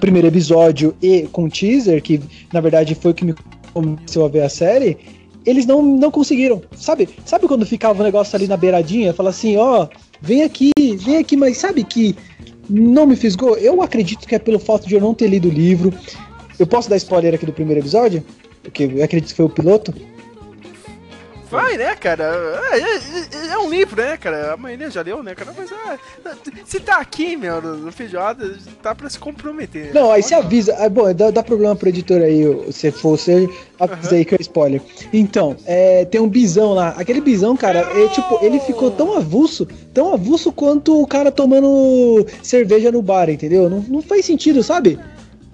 [0.00, 2.20] primeiro episódio e com teaser, que
[2.52, 3.34] na verdade foi o que me
[3.72, 4.98] começou a ver a série,
[5.46, 6.62] eles não, não conseguiram.
[6.76, 7.08] Sabe?
[7.24, 9.12] Sabe quando ficava o negócio ali na beiradinha?
[9.12, 9.88] Fala assim, ó.
[10.20, 12.16] vem aqui, vem aqui, mas sabe que
[12.68, 13.56] não me fisgou?
[13.56, 15.92] Eu acredito que é pelo fato de eu não ter lido o livro.
[16.58, 18.24] Eu posso dar spoiler aqui do primeiro episódio?
[18.62, 19.94] Porque eu acredito que foi o piloto.
[21.54, 22.24] Vai, né, cara?
[22.72, 24.54] É, é- é um livro, né, cara?
[24.54, 25.52] A maioria já leu, né, cara?
[25.56, 25.98] Mas ah,
[26.64, 29.94] se tá aqui, meu, no, feijoada, tá pra se comprometer.
[29.94, 30.74] Não, aí você avisa.
[30.78, 34.38] Ah, bom, dá, dá problema pro editor aí, se for você, avisa aí que é
[34.40, 34.80] spoiler.
[35.12, 36.90] Então, é, tem um bisão lá.
[36.98, 42.26] Aquele bisão, cara, é, tipo, ele ficou tão avulso, tão avulso quanto o cara tomando
[42.42, 43.68] cerveja no bar, entendeu?
[43.70, 44.98] Não, não faz sentido, sabe?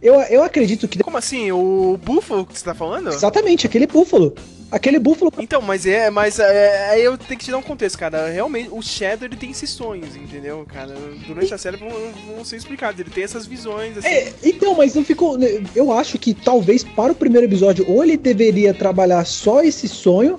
[0.02, 0.98] Eu, eu acredito que.
[1.02, 1.52] Como assim?
[1.52, 3.10] O búfalo que você tá falando?
[3.10, 4.34] Exatamente, aquele búfalo.
[4.70, 5.33] Aquele búfalo.
[5.38, 8.28] Então, mas é, mas é, aí eu tenho que te dar um contexto, cara.
[8.28, 10.94] Realmente, o Shadow ele tem esses sonhos, entendeu, cara?
[11.26, 11.90] Durante a série vão,
[12.35, 13.00] vão ser explicados.
[13.00, 14.09] Ele tem essas visões, assim.
[14.09, 15.37] É, então, mas não ficou.
[15.37, 19.88] né, Eu acho que talvez para o primeiro episódio, ou ele deveria trabalhar só esse
[19.88, 20.38] sonho,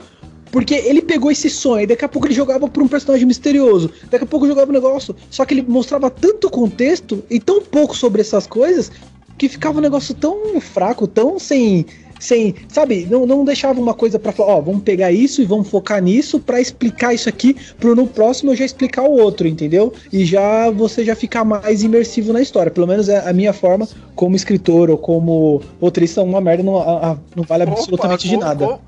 [0.51, 3.91] porque ele pegou esse sonho, e daqui a pouco ele jogava pra um personagem misterioso,
[4.09, 7.95] daqui a pouco jogava um negócio, só que ele mostrava tanto contexto e tão pouco
[7.95, 8.91] sobre essas coisas,
[9.37, 11.85] que ficava um negócio tão fraco, tão sem.
[12.21, 15.67] Sem, sabe, não, não deixava uma coisa pra falar, ó, vamos pegar isso e vamos
[15.67, 19.91] focar nisso pra explicar isso aqui, pro no próximo eu já explicar o outro, entendeu?
[20.13, 22.71] E já você já ficar mais imersivo na história.
[22.71, 27.11] Pelo menos é a minha forma, como escritor ou como roteirista, uma merda não, a-
[27.13, 28.65] a- não vale absolutamente de Opa, nada.
[28.67, 28.79] co-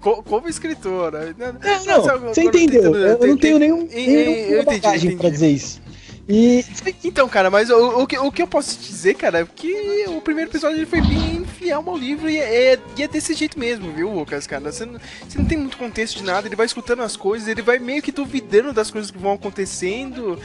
[0.00, 1.34] co- como escritora.
[1.36, 1.52] Não,
[1.84, 2.94] não, você entendeu?
[2.94, 5.82] Eu, eu não tenho nenhum, nenhuma bagagem pra dizer isso.
[6.28, 6.64] E
[7.04, 10.06] Então, cara, mas o, o, que, o que eu posso te dizer, cara, é que
[10.08, 13.58] o primeiro episódio ele foi bem fiel ao livro e é, e é desse jeito
[13.58, 14.72] mesmo, viu, Lucas, cara?
[14.72, 17.62] Você não, você não tem muito contexto de nada, ele vai escutando as coisas, ele
[17.62, 20.38] vai meio que duvidando das coisas que vão acontecendo,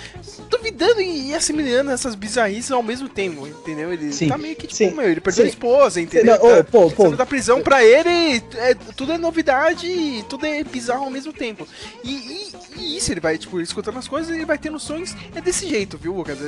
[0.50, 3.92] duvidando e assimilando essas bizarrices ao mesmo tempo, entendeu?
[3.94, 5.54] Ele Sim, tá meio que tipo, sim, meu, ele perdeu a sim.
[5.54, 6.38] esposa, entendeu?
[6.38, 7.10] Não, Tá- pô, pô.
[7.12, 11.68] da prisão pra ele, é, tudo é novidade e tudo é bizarro ao mesmo tempo.
[12.04, 15.42] E, e- e isso, ele vai, tipo, escutando as coisas, ele vai tendo sonhos, é
[15.42, 16.40] desse jeito, viu, Lucas?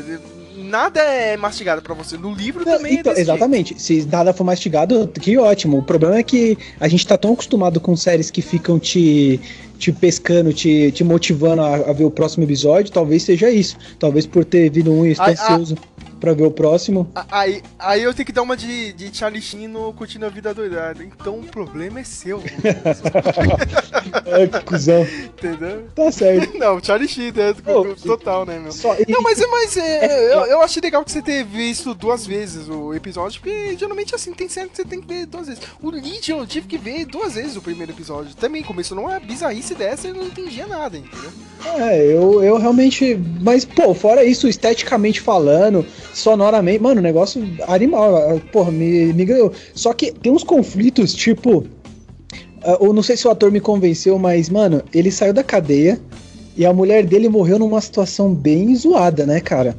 [0.55, 2.17] Nada é mastigado pra você.
[2.17, 3.81] No livro Não, também então, é exatamente.
[3.81, 5.77] Se nada for mastigado, que ótimo.
[5.79, 9.39] O problema é que a gente tá tão acostumado com séries que ficam te,
[9.77, 12.91] te pescando, te, te motivando a, a ver o próximo episódio.
[12.91, 13.77] Talvez seja isso.
[13.97, 15.59] Talvez por ter vindo um e estou Ai, ah.
[16.21, 17.11] Pra ver o próximo.
[17.29, 20.53] Aí, aí eu tenho que dar uma de, de Charlie Sheen no Curtindo a Vida
[20.53, 21.03] Doidada.
[21.03, 22.41] Então o problema é seu,
[24.31, 25.01] Ai, que cuzão.
[25.01, 25.87] entendeu?
[25.95, 26.55] Tá certo.
[26.57, 27.53] Não, Charlie Sheen, né?
[27.65, 28.71] Ô, Total, né, meu?
[28.71, 32.69] Só, Não, mas, mas é, eu, eu achei legal que você ter visto duas vezes
[32.69, 35.63] o episódio, porque geralmente assim, tem série que você tem que ver duas vezes.
[35.81, 38.35] O Legion eu tive que ver duas vezes o primeiro episódio.
[38.35, 41.31] Também começou numa bizarrice dessa e eu não entendia nada, entendeu?
[41.65, 43.19] É, eu, eu realmente.
[43.41, 48.39] Mas, pô, fora isso, esteticamente falando, sonoramente, mano, o negócio animal.
[48.51, 49.51] Porra, me, me ganhou.
[49.73, 51.65] Só que tem uns conflitos, tipo.
[52.63, 55.99] ah, Eu não sei se o ator me convenceu, mas, mano, ele saiu da cadeia
[56.55, 59.75] e a mulher dele morreu numa situação bem zoada, né, cara?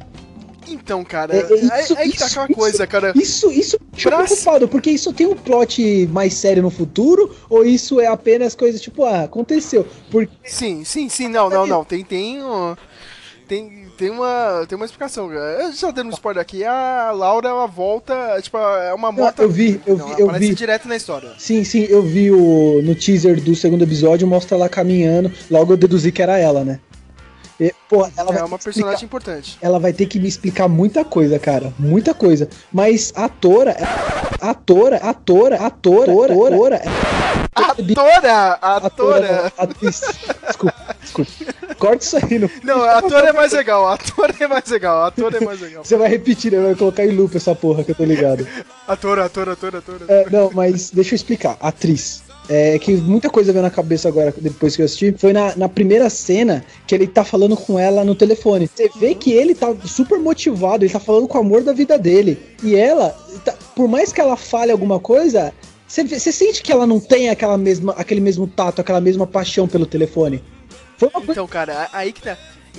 [0.67, 2.55] Então, cara, É, é isso, aí, aí que tá isso, aquela isso.
[2.59, 3.11] coisa, cara.
[3.15, 7.99] Isso, isso Pra- preocupado, porque isso tem um plot mais sério no futuro, ou isso
[7.99, 9.85] é apenas coisa tipo, ah, aconteceu.
[10.09, 11.83] Porque Sim, sim, sim, não, não, não.
[11.83, 12.39] Tem, tem,
[13.47, 15.31] tem, tem uma, tem uma explicação.
[15.31, 19.41] Eu já dando um spoiler aqui, a Laura ela volta, tipo, é uma morta.
[19.43, 20.55] eu vi, eu Não, vi, ela eu aparece vi.
[20.55, 21.29] direto na história.
[21.37, 25.77] Sim, sim, eu vi o no teaser do segundo episódio, mostra ela caminhando, logo eu
[25.77, 26.79] deduzi que era ela, né?
[27.59, 29.57] E, pô, ela É uma personagem explicar- importante.
[29.61, 32.49] ela vai ter que me explicar muita coisa, cara, muita coisa.
[32.71, 33.75] Mas a atora,
[34.41, 36.81] atora, atora, atora, atora,
[37.55, 38.59] Atora!
[38.61, 39.53] Atora!
[39.57, 40.01] atriz.
[40.47, 41.31] Desculpa, desculpa.
[41.77, 42.49] Corta isso aí, não.
[42.63, 45.83] Não, ator é mais legal, ator é mais legal, ator é mais legal.
[45.83, 46.59] Você vai repetir, né?
[46.59, 48.47] Vai colocar em loop essa porra que eu tô ligado.
[48.87, 50.01] Ator, ator, ator, ator.
[50.07, 51.57] É, não, mas deixa eu explicar.
[51.59, 52.23] Atriz.
[52.49, 55.13] É que muita coisa veio na cabeça agora, depois que eu assisti.
[55.17, 58.69] Foi na, na primeira cena que ele tá falando com ela no telefone.
[58.73, 61.97] Você vê que ele tá super motivado, ele tá falando com o amor da vida
[61.97, 62.37] dele.
[62.61, 65.53] E ela, tá- por mais que ela fale alguma coisa,
[65.87, 69.85] você, sente que ela não tem aquela mesma, aquele mesmo tato, aquela mesma paixão pelo
[69.85, 70.43] telefone.
[70.97, 71.31] Foi uma coisa.
[71.33, 72.37] Então, cara, aí que tá.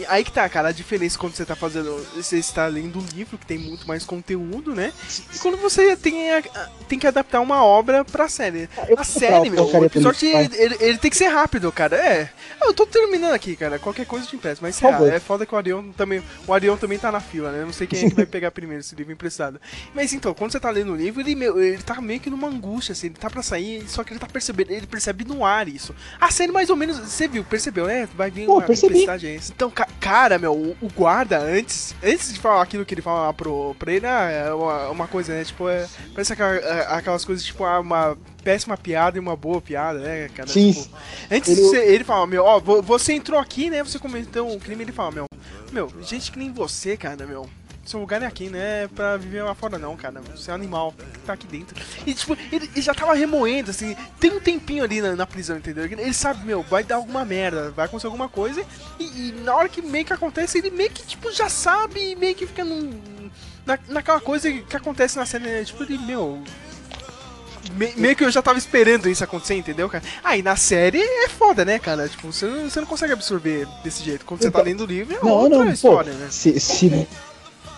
[0.08, 2.04] Aí que tá, cara, a diferença quando você tá fazendo.
[2.16, 4.92] Você está lendo um livro que tem muito mais conteúdo, né?
[5.32, 6.42] E quando você tem, a-
[6.88, 8.68] tem que adaptar uma obra pra série.
[8.88, 11.96] Eu A série, meu, o episódio ele, ele- ele tem que ser rápido, cara.
[11.96, 12.28] É.
[12.60, 13.78] Eu tô terminando aqui, cara.
[13.78, 14.62] Qualquer coisa eu te empresto.
[14.62, 16.20] Mas Por é, foda que o Arion também.
[16.46, 17.60] O Arion também tá na fila, né?
[17.62, 19.60] Eu não sei quem é que vai pegar primeiro esse livro emprestado.
[19.94, 22.48] Mas então, quando você tá lendo o livro, ele, meu, ele tá meio que numa
[22.48, 25.68] angústia, assim, ele tá pra sair, só que ele tá percebendo, ele percebe no ar
[25.68, 25.94] isso.
[26.20, 28.08] A série mais ou menos, você viu, percebeu, né?
[28.16, 29.38] Vai vir Pô, uma tempestade.
[29.54, 33.02] Então, ca- Ca- cara, meu, o, o guarda, antes, antes de falar aquilo que ele
[33.02, 35.44] fala pro, pra ele, ah, é uma, uma coisa, né?
[35.44, 39.60] Tipo, é, parece aquela- é, aquelas coisas, tipo, ah, uma péssima piada e uma boa
[39.60, 40.48] piada, né, cara?
[40.48, 40.72] Sim.
[40.72, 40.96] Tipo,
[41.30, 43.82] antes Ele- de ser, ele fala, meu, ó, vo- você entrou aqui, né?
[43.82, 45.26] Você cometeu um crime, ele fala, meu,
[45.72, 47.48] meu, gente que nem você, cara, meu.
[47.84, 48.88] Seu lugar é aqui, né?
[48.94, 50.20] Pra viver lá fora, não, cara.
[50.34, 51.76] Você é um animal, que tá aqui dentro.
[52.06, 53.94] E, tipo, ele, ele já tava remoendo, assim.
[54.18, 55.84] Tem um tempinho ali na, na prisão, entendeu?
[55.84, 58.64] Ele, sabe, meu, vai dar alguma merda, vai acontecer alguma coisa.
[58.98, 62.16] E, e na hora que meio que acontece, ele meio que, tipo, já sabe e
[62.16, 62.98] meio que fica num.
[63.66, 65.64] Na, naquela coisa que acontece na série, né?
[65.64, 66.42] Tipo, ele, meu.
[67.76, 70.04] me- meio que eu já tava esperando isso acontecer, entendeu, cara?
[70.22, 72.08] Aí na série é foda, né, cara?
[72.08, 74.24] Tipo, você não, você não consegue absorver desse jeito.
[74.24, 75.72] Quando você tá Então- lendo o livro, é Não, outra não, pô.
[75.72, 76.28] história, né?
[76.30, 77.06] Se, se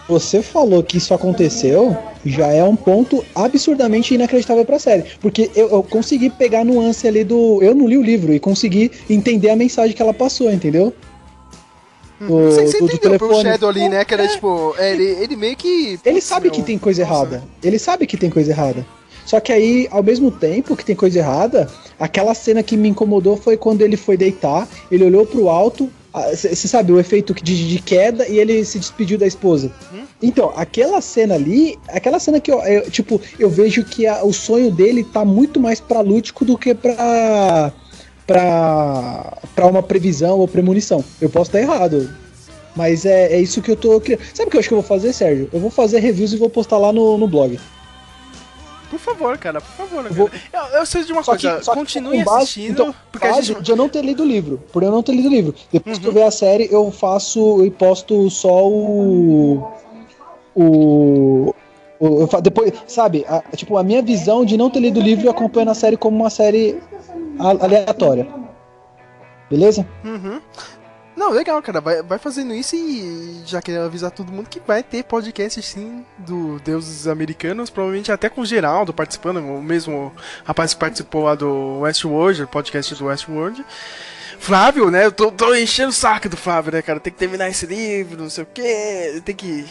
[0.09, 5.05] você falou que isso aconteceu, já é um ponto absurdamente inacreditável pra série.
[5.21, 7.61] Porque eu, eu consegui pegar a nuance ali do.
[7.63, 10.93] Eu não li o livro e consegui entender a mensagem que ela passou, entendeu?
[12.21, 13.43] Do- Você, você do- entendeu pro telefone.
[13.43, 14.05] Shadow ali, né?
[14.05, 15.99] Que era tipo, é, ele, ele meio que.
[16.05, 17.43] Ele sabe que tem coisa errada.
[17.63, 18.87] Ele sabe que tem coisa errada.
[19.27, 23.37] Só que aí, ao mesmo tempo que tem coisa errada, aquela cena que me incomodou
[23.37, 25.91] foi quando ele foi deitar, ele olhou pro alto,
[26.35, 29.71] você sabe, o efeito de, de queda e ele se despediu da esposa.
[30.23, 34.33] Então, aquela cena ali, aquela cena que eu, eu- tipo, eu vejo que a- o
[34.33, 37.73] sonho dele tá muito mais pra lúdico do que pra
[38.27, 41.05] pra, pra uma previsão ou premonição.
[41.21, 42.11] Eu posso estar errado,
[42.75, 44.21] mas é, é isso que eu tô criando.
[44.35, 45.49] Sabe o que eu acho que eu vou fazer, Sérgio?
[45.53, 47.59] Eu vou fazer reviews e vou postar lá no, no blog.
[48.91, 50.15] Por favor, cara, por favor, cara.
[50.15, 52.71] vou- Eu, eu sei de uma Só que, coisa, só que continue com base- assistindo,
[52.73, 53.63] então, porque a base gente.
[53.63, 54.61] de eu não ter lido o livro.
[54.73, 55.55] Por eu não ter lido o livro.
[55.73, 56.03] Depois Uhum.
[56.03, 59.69] que eu ver a série, eu faço e posto só o.
[60.55, 61.55] O.
[62.01, 65.03] o- eu fa- depois, sabe, a- tipo, a minha visão de não ter lido o
[65.03, 66.79] livro e acompanhando a série como uma série
[67.39, 68.27] a- aleatória.
[69.51, 69.87] Beleza?
[70.05, 70.41] Uhum.
[71.17, 71.81] Não, legal, cara.
[71.81, 76.05] Vai, vai fazendo isso e já quero avisar todo mundo que vai ter podcast sim
[76.19, 80.13] do Deuses Americanos, provavelmente até com o Geraldo participando, o mesmo
[80.45, 83.65] rapaz que participou lá do Westworld, podcast do Westworld.
[84.39, 85.07] Flávio, né?
[85.07, 87.01] Eu tô, tô enchendo o saco do Flávio, né, cara?
[87.01, 89.67] Tem que terminar esse livro, não sei o quê, tem que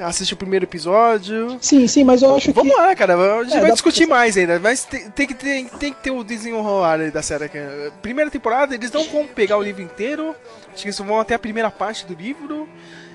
[0.00, 1.58] assistir o primeiro episódio.
[1.60, 2.80] Sim, sim, mas eu acho Vamos que.
[2.80, 3.14] lá, cara.
[3.38, 4.58] A gente É, vai discutir mais ainda.
[4.58, 7.48] Mas tem, tem que ter, tem que ter o desenrolar da série.
[7.48, 7.92] cara.
[8.02, 10.34] Primeira temporada, eles não vão pegar o livro inteiro.
[10.72, 12.68] Acho que eles vão até a primeira parte do livro.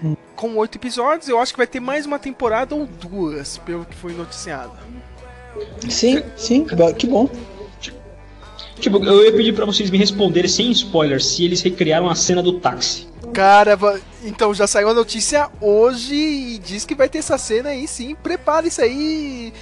[0.04, 0.16] Hum.
[0.36, 1.30] Com oito episódios.
[1.30, 4.74] Eu acho que vai ter mais uma temporada ou duas, pelo que foi noticiado.
[5.90, 6.66] Sim, sim,
[6.98, 7.30] que bom.
[8.80, 12.44] Tipo, eu ia pedir pra vocês me responderem sem spoilers se eles recriaram a cena
[12.44, 13.08] do táxi.
[13.34, 13.78] Cara,
[14.24, 18.16] então já saiu a notícia hoje e diz que vai ter essa cena aí sim.
[18.16, 19.54] Prepare isso aí.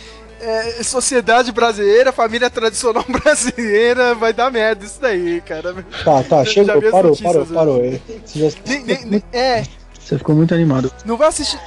[0.41, 5.73] É, sociedade brasileira, família tradicional brasileira, vai dar merda isso daí, cara.
[6.04, 7.54] Tá, tá, chegou, parou, parou, né?
[7.54, 7.86] parou.
[7.86, 9.63] É, Você, já- Nem- nem- nem- é,
[9.97, 10.91] você ficou muito animado.
[11.06, 11.58] Não vai assistir.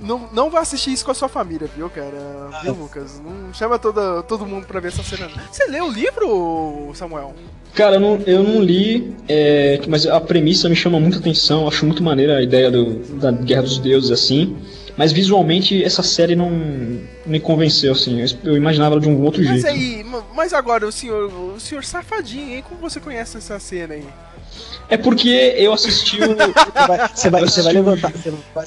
[0.00, 2.50] Não, não vai assistir isso com a sua família, viu, cara?
[2.62, 3.20] Viu, Lucas?
[3.24, 5.28] Não chama toda, todo mundo pra ver essa cena.
[5.28, 5.42] não.
[5.52, 7.34] Você leu o livro, Samuel?
[7.74, 11.84] Cara, eu não, eu não li, é, mas a premissa me chama muita atenção, acho
[11.84, 14.56] muito maneira a ideia do, da Guerra dos Deuses, assim.
[14.96, 16.50] Mas visualmente essa série não
[17.26, 18.20] me convenceu, assim.
[18.22, 19.66] Eu, eu imaginava ela de um outro Mas jeito.
[19.66, 22.64] aí, ma- mas agora o senhor, o senhor safadinho, hein?
[22.66, 24.06] Como você conhece essa cena aí?
[24.88, 25.28] É porque
[25.58, 26.28] eu assisti o.
[26.34, 28.10] Você vai, você vai, você vai levantar.
[28.12, 28.66] Você vai,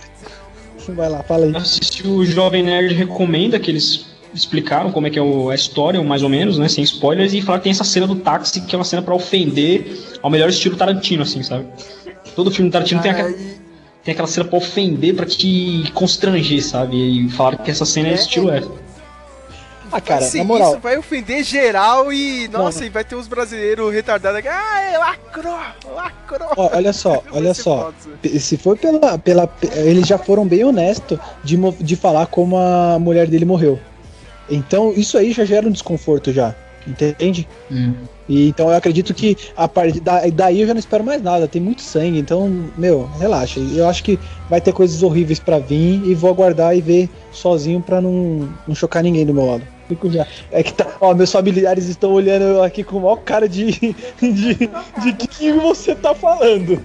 [0.95, 1.55] vai lá, fala aí.
[1.55, 6.01] Assisti o Jovem Nerd Recomenda, que eles explicaram como é que é o- a história,
[6.03, 6.67] mais ou menos, né?
[6.69, 9.15] Sem spoilers, e falaram que tem essa cena do táxi, que é uma cena pra
[9.15, 11.65] ofender ao melhor estilo Tarantino, assim, sabe?
[12.35, 13.55] Todo filme do Tarantino tem, aquela, Aí-
[14.03, 16.95] tem aquela cena pra ofender, pra te constranger, sabe?
[17.25, 18.67] E falaram que essa cena é, É, estilo F.
[19.91, 22.47] Ah, cara, Assim, na moral, isso vai ofender geral e.
[22.47, 22.87] Nossa, não.
[22.87, 24.47] e vai ter os brasileiros retardados aqui.
[24.47, 25.57] Ah, é lacrou!
[25.95, 26.49] Lacrou!
[26.55, 27.91] ó, olha só, olha só.
[28.23, 28.39] aí.
[28.39, 29.49] Se for pela, pela.
[29.75, 33.79] Eles já foram bem honestos de, de falar como a mulher dele morreu.
[34.49, 36.55] Então, isso aí já gera um desconforto já.
[36.87, 37.47] Entende?
[38.27, 41.47] E então eu acredito que a partir da, daí eu já não espero mais nada.
[41.47, 43.59] Tem muito sangue, então, meu, relaxa.
[43.59, 44.17] Eu acho que
[44.49, 48.73] vai ter coisas horríveis pra vir e vou aguardar e ver sozinho pra não, não
[48.73, 49.63] chocar ninguém do meu lado.
[49.89, 50.25] Fico já.
[50.51, 50.85] É que tá.
[51.01, 53.71] Ó, meus familiares estão olhando aqui com o maior cara de.
[54.21, 54.53] de,
[55.01, 56.81] de que, que você tá falando.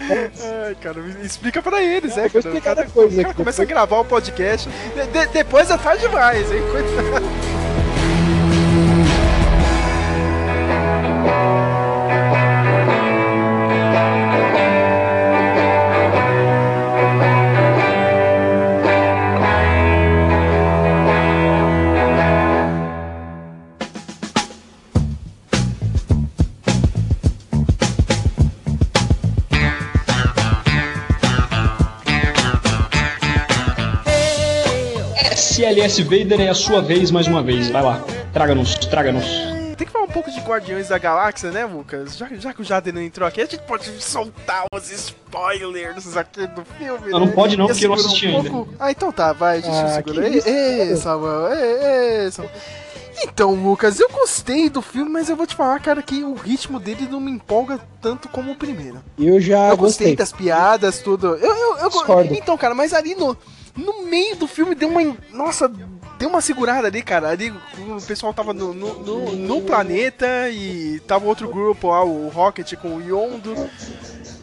[0.00, 2.28] Ai, cara, explica pra eles, É, né?
[2.34, 2.82] eu vou cara?
[3.30, 3.60] o começa depois.
[3.60, 4.68] a gravar o podcast.
[4.68, 6.62] de- de- depois é tarde demais, hein?
[6.72, 7.59] Coitado.
[35.70, 37.70] SLS Vader é a sua vez mais uma vez.
[37.70, 38.02] Vai lá,
[38.32, 39.24] traga-nos, traga-nos.
[39.76, 42.16] Tem que falar um pouco de Guardiões da Galáxia, né, Lucas?
[42.16, 46.46] Já, já que o Jaden não entrou aqui, a gente pode soltar os spoilers aqui
[46.48, 47.10] do filme.
[47.12, 47.32] Não, não né?
[47.32, 48.50] pode não, porque eu não assisti um ainda.
[48.50, 48.74] pouco.
[48.80, 50.22] Ah, então tá, vai, deixa eu Ah, segurar.
[50.28, 50.96] que Ei, ei.
[50.96, 52.52] Samuel, ei, ei, Samuel.
[53.22, 56.80] Então, Lucas, eu gostei do filme, mas eu vou te falar, cara, que o ritmo
[56.80, 58.98] dele não me empolga tanto como o primeiro.
[59.18, 60.16] Eu já eu gostei gostei.
[60.16, 61.36] das piadas, tudo.
[61.36, 62.34] Eu, eu, eu Discordo.
[62.34, 63.36] Então, cara, mas ali no,
[63.76, 65.16] no meio do filme deu uma.
[65.32, 65.68] Nossa,
[66.18, 67.28] deu uma segurada ali, cara.
[67.30, 72.28] Ali o pessoal tava no, no, no- no planeta e tava outro grupo lá, o
[72.28, 73.54] Rocket com o Yondo.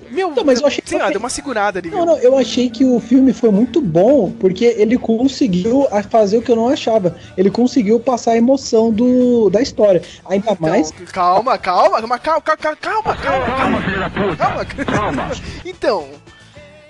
[0.10, 1.90] Meu, Não, mas eu achei- sei lá, deu uma segurada ali.
[1.90, 6.42] Não, não, eu achei que o filme foi muito bom porque ele conseguiu fazer o
[6.42, 7.18] que eu não achava.
[7.38, 10.02] Ele conseguiu passar a emoção do, da história.
[10.30, 10.92] Ainda Então, mais.
[11.12, 15.32] calma, calma, calma, calma, calma, calma, calma, calma, calma.
[15.66, 16.08] Então,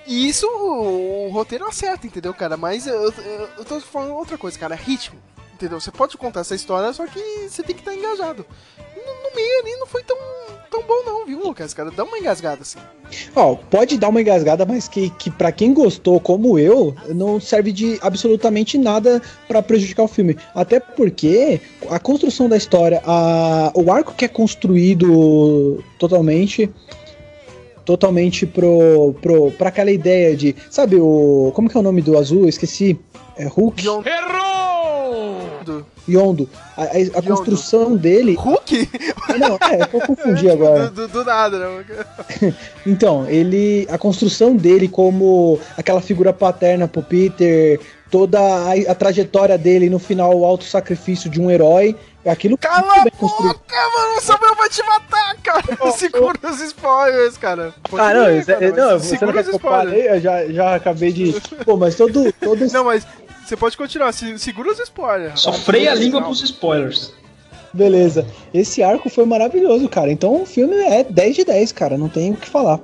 [0.07, 2.55] isso o, o roteiro acerta, entendeu, cara?
[2.57, 5.19] Mas eu, eu, eu tô falando outra coisa, cara, ritmo.
[5.57, 5.79] Entendeu?
[5.79, 8.45] Você pode contar essa história, só que você tem que estar engajado.
[8.95, 10.15] No, no meio ali não foi tão,
[10.69, 11.73] tão bom não, viu, Lucas?
[11.73, 12.77] Cara, dá uma engasgada assim.
[13.35, 17.71] Ó, pode dar uma engasgada, mas que, que para quem gostou, como eu, não serve
[17.71, 20.37] de absolutamente nada pra prejudicar o filme.
[20.53, 26.71] Até porque a construção da história, a, o arco que é construído totalmente.
[27.87, 30.53] Totalmente pro, pro, pra aquela ideia de.
[30.69, 31.51] Sabe o.
[31.55, 32.41] Como que é o nome do azul?
[32.43, 32.99] Eu esqueci.
[33.37, 33.81] É Hulk?
[33.85, 34.03] Yondo.
[36.07, 36.49] Yondo.
[36.75, 38.33] A, a- a construção dele.
[38.35, 38.89] Hulk?
[39.39, 40.87] Não, é, eu confundi agora.
[40.89, 41.79] Do, do- do nada, não.
[42.85, 43.87] Então, ele.
[43.89, 47.79] A construção dele como aquela figura paterna pro Peter,
[48.11, 51.95] toda a, a trajetória dele no final, o auto sacrifício de um herói.
[52.27, 54.17] Aquilo Cala a boca, mano!
[54.17, 55.63] O Samuel vai te matar, cara!
[55.95, 57.73] Segura os spoilers, cara.
[57.89, 59.89] Pode Ah, não, ir, é- cara, não, você não segura quer os que eu spoilers.
[59.89, 60.07] fale?
[60.17, 61.41] Eu já, já acabei de.
[61.65, 62.31] Pô, mas todo.
[62.33, 63.07] todo Não, mas
[63.45, 65.39] você pode continuar, se- segura os spoilers.
[65.39, 67.13] Só freia a língua pros spoilers.
[67.73, 68.25] Beleza.
[68.53, 70.11] Esse arco foi maravilhoso, cara.
[70.11, 71.97] Então o filme é 10 de 10, cara.
[71.97, 72.79] Não tem o que falar.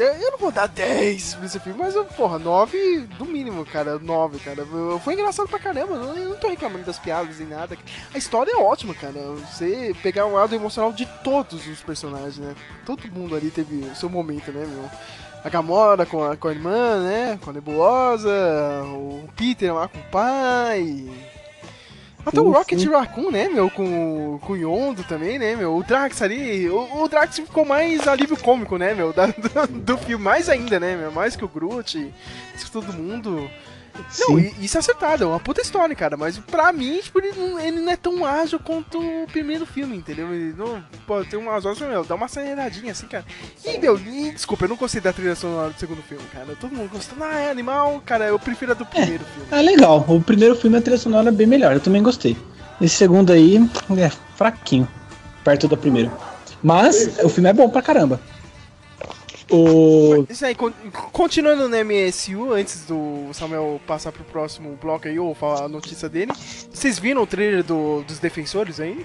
[0.00, 3.98] Eu, não vou dar 10 pra esse filme, mas, porra, 9 do mínimo, cara.
[3.98, 4.66] 9, cara.
[5.04, 5.94] Foi engraçado pra caramba.
[5.94, 7.76] Eu não tô reclamando das piadas nem nada.
[8.14, 9.20] A história é ótima, cara.
[9.52, 12.54] Você pegar o lado emocional de todos os personagens, né?
[12.86, 14.90] Todo mundo ali teve o seu momento, né, meu?
[15.44, 17.38] A Gamora com a, com a irmã, né?
[17.42, 18.30] Com a Nebulosa,
[18.84, 21.29] o Peter lá com o pai.
[22.30, 22.88] Até o Sim, Rocket sim.
[22.90, 23.68] Raccoon, né, meu?
[23.70, 25.76] Com, com o Yondo também, né, meu?
[25.76, 26.68] O Drax ali.
[26.70, 29.12] O, o Drax ficou mais alívio cômico, né, meu?
[29.12, 29.26] Da-
[29.66, 30.22] do, do filme.
[30.24, 31.10] Mais ainda, né, meu?
[31.10, 31.98] Mais que o Groot.
[32.50, 33.50] Mais que todo mundo.
[34.20, 34.54] Não, Sim.
[34.60, 36.16] isso é acertado, é uma puta história, cara.
[36.16, 39.96] Mas pra mim, tipo, ele não, ele não é tão ágil quanto o primeiro filme,
[39.96, 40.32] entendeu?
[40.32, 40.82] Ele não.
[41.06, 43.24] Pô, tem umas horas, meu, dá uma aceleradinha assim, cara.
[43.64, 46.56] E, meu, e, desculpa, eu não gostei da trilha sonora do segundo filme, cara.
[46.58, 49.48] Todo mundo gostando, ah, é animal, cara, eu prefiro a do primeiro filme.
[49.50, 50.04] É legal.
[50.08, 51.72] O primeiro filme a trilha sonora é bem melhor.
[51.72, 52.36] Eu também gostei.
[52.80, 53.56] Esse segundo aí
[53.98, 54.88] é fraquinho.
[55.44, 56.10] Perto do primeiro.
[56.62, 58.20] Mas o filme é bom pra caramba.
[59.50, 60.24] O.
[60.28, 60.72] Isso aí, con-
[61.12, 66.08] continuando no MSU, antes do Samuel passar pro próximo bloco aí, ou falar a notícia
[66.08, 66.32] dele,
[66.72, 69.04] vocês viram o trailer do- dos defensores aí?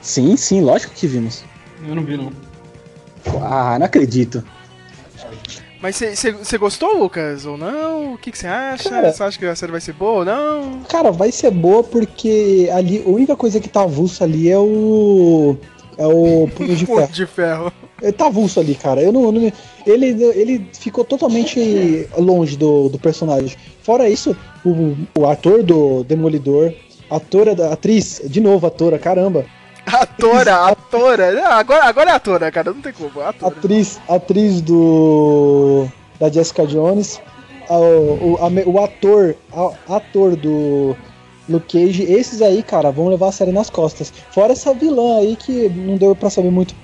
[0.00, 1.44] Sim, sim, lógico que vimos.
[1.86, 2.32] Eu não vi, não.
[3.42, 4.42] Ah, não acredito.
[5.80, 8.14] Mas você gostou, Lucas, ou não?
[8.14, 9.12] O que você acha?
[9.12, 10.80] Você acha que a série vai ser boa ou não?
[10.88, 15.56] Cara, vai ser boa porque ali a única coisa que tá avulso ali é o.
[15.98, 17.12] É o punho de ferro.
[17.12, 17.72] de ferro.
[18.02, 19.00] Ele tá avulso ali, cara.
[19.02, 19.52] Eu não, eu não-
[19.86, 23.56] ele, ele ficou totalmente longe do, do personagem.
[23.82, 26.72] Fora isso, o, o ator do Demolidor,
[27.10, 29.46] atora da atriz, de novo atora, caramba.
[29.86, 31.32] Atora, atora.
[31.32, 33.20] Não, agora, agora é atora, cara, não tem como.
[33.20, 33.54] é Atora.
[33.56, 35.86] Atriz, atriz do
[36.18, 37.20] da Jessica Jones,
[37.68, 40.96] a- o, a me- o ator, a- ator do
[41.48, 44.12] Luke Cage, esses aí, cara, vão levar a série nas costas.
[44.32, 46.74] Fora essa vilã aí que não deu pra saber muito,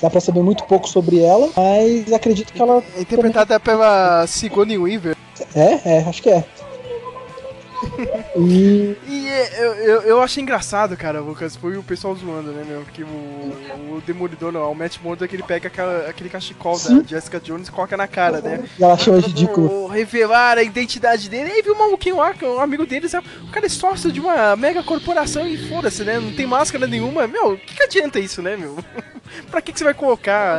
[0.00, 4.78] dá pra saber muito pouco sobre ela, mas acredito que ela É interpretada pela Sigourney
[4.78, 5.16] Weaver.
[5.54, 6.44] é, é, acho que é.
[8.36, 12.64] E E é, eu, eu, eu achei engraçado, cara, Lucas, foi o pessoal zoando, né,
[12.66, 12.82] meu?
[12.92, 17.00] Que o, o Demolidor, não, o Matt Murdock, ele pega aquela- aquele cachecol Sim.
[17.00, 18.64] da Jessica Jones e coloca na cara, né?
[18.80, 19.86] ela chama ridículo.
[19.88, 21.50] Revelar a identidade dele.
[21.52, 23.14] Aí viu um maluquinho lá, que é um amigo deles.
[23.14, 26.18] é- O cara é sócio de uma mega corporação e foda-se, né?
[26.18, 27.26] Não tem máscara nenhuma.
[27.26, 28.76] Meu, o que, que adianta isso, né, meu?
[29.50, 30.56] pra que, que você vai colocar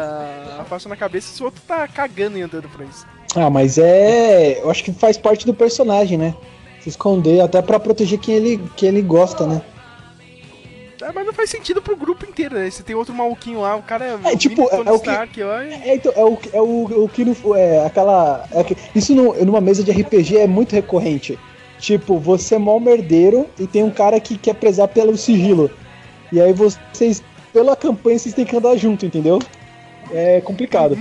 [0.58, 3.06] a, a faixa na cabeça se o outro tá cagando e andando por isso?
[3.36, 4.62] Ah, mas é.
[4.62, 6.34] Eu acho que faz parte do personagem, né?
[6.88, 9.62] Esconder, até pra proteger quem ele, quem ele gosta, né?
[11.02, 12.70] É, mas não faz sentido pro grupo inteiro, né?
[12.70, 15.10] Você tem outro maluquinho lá, o cara é, É, o tipo, Tony é o que-
[15.10, 15.64] Stark lá.
[15.64, 18.46] e- É, então, é o, é o, o que no, é aquela.
[18.52, 21.38] é que- isso no- numa mesa de RPG é muito recorrente.
[21.80, 25.70] Tipo, você é mó merdeiro e tem um cara que quer prezar pelo sigilo.
[26.32, 27.22] E aí vocês,
[27.54, 29.38] pela campanha, vocês têm que andar junto, entendeu?
[30.12, 30.98] É complicado.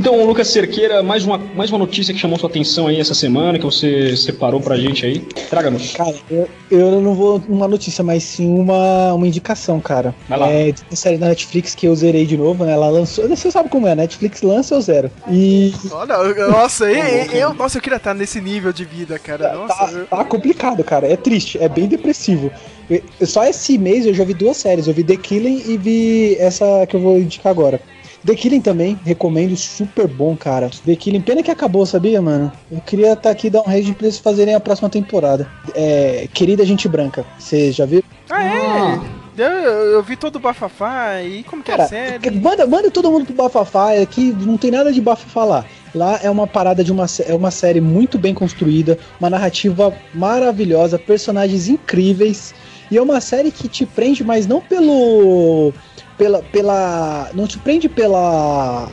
[0.00, 3.58] Então, Lucas Cerqueira, mais uma, mais uma notícia que chamou sua atenção aí essa semana,
[3.58, 5.18] que você separou pra gente aí.
[5.50, 5.92] Traga-nos.
[5.92, 10.14] Cara, eu, eu não vou uma notícia, mas sim uma, uma indicação, cara.
[10.26, 10.48] Vai lá.
[10.48, 12.72] É de uma série da Netflix que eu zerei de novo, né?
[12.72, 13.28] Ela lançou.
[13.28, 15.10] Você sabe como é, a Netflix lança eu zero.
[15.30, 19.52] E Olha, eu- nossa, eu, eu, nossa, eu queria estar nesse nível de vida, cara.
[19.52, 21.06] Nossa, tá, eu- tá complicado, cara.
[21.12, 22.50] É triste, é bem depressivo.
[23.20, 24.86] Só esse mês eu já vi duas séries.
[24.86, 27.78] Eu vi The Killing e vi essa que eu vou indicar agora.
[28.24, 30.70] The Killing também, recomendo, super bom, cara.
[30.84, 32.52] The Killing, pena que acabou, sabia, mano?
[32.70, 35.48] Eu queria estar aqui e dar um raid pra eles fazerem a próxima temporada.
[35.74, 38.02] É, Querida Gente Branca, você já viu?
[38.28, 39.00] Ah, é?
[39.38, 42.30] Eu, eu vi todo o bafafá e como que é a Cara, série?
[42.30, 45.64] manda, manda todo mundo pro Bafafá, aqui não tem nada de bafafá lá.
[45.94, 50.98] Lá é uma parada de uma, é uma série muito bem construída, uma narrativa maravilhosa,
[50.98, 52.54] personagens incríveis.
[52.90, 55.72] E é uma série que te prende, mas não pelo.
[56.20, 56.42] Pela.
[56.52, 58.88] pela não te prende pela.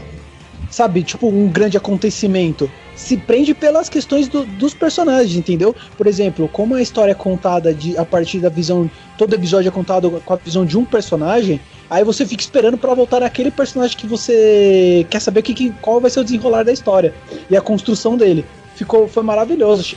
[0.71, 2.69] Sabe, tipo, um grande acontecimento.
[2.95, 5.75] Se prende pelas questões do- dos personagens, entendeu?
[5.97, 8.89] Por exemplo, como a história é contada de, a partir da visão.
[9.17, 11.59] Todo episódio é contado com a visão de um personagem.
[11.89, 16.01] Aí você fica esperando pra voltar naquele personagem que você quer saber que, que- qual
[16.01, 17.13] vai ser o desenrolar da história
[17.49, 18.45] e a construção dele.
[18.75, 19.95] Ficou foi maravilhoso.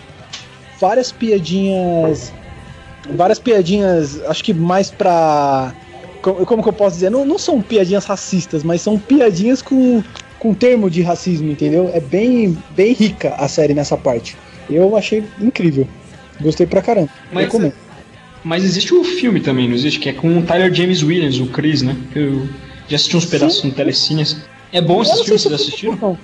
[0.81, 2.33] Várias piadinhas,
[3.15, 5.75] várias piadinhas, acho que mais pra
[6.23, 7.11] como, como que eu posso dizer?
[7.11, 10.03] Não, não são piadinhas racistas, mas são piadinhas com
[10.39, 11.91] com termo de racismo, entendeu?
[11.93, 14.37] É bem bem rica a série nessa parte.
[14.71, 15.87] Eu achei incrível.
[16.41, 17.11] Gostei pra caramba.
[17.33, 17.75] Mas- Recomendo.
[18.43, 19.99] Mas existe o filme também, não existe?
[20.01, 21.95] Que é com o Tyler James Williams, o Chris, né?
[22.17, 22.49] Eu
[22.89, 24.39] já assisti uns pedaços no Telecines.
[24.73, 25.99] É bom esses filmes, vocês assistiram?
[26.01, 26.19] não.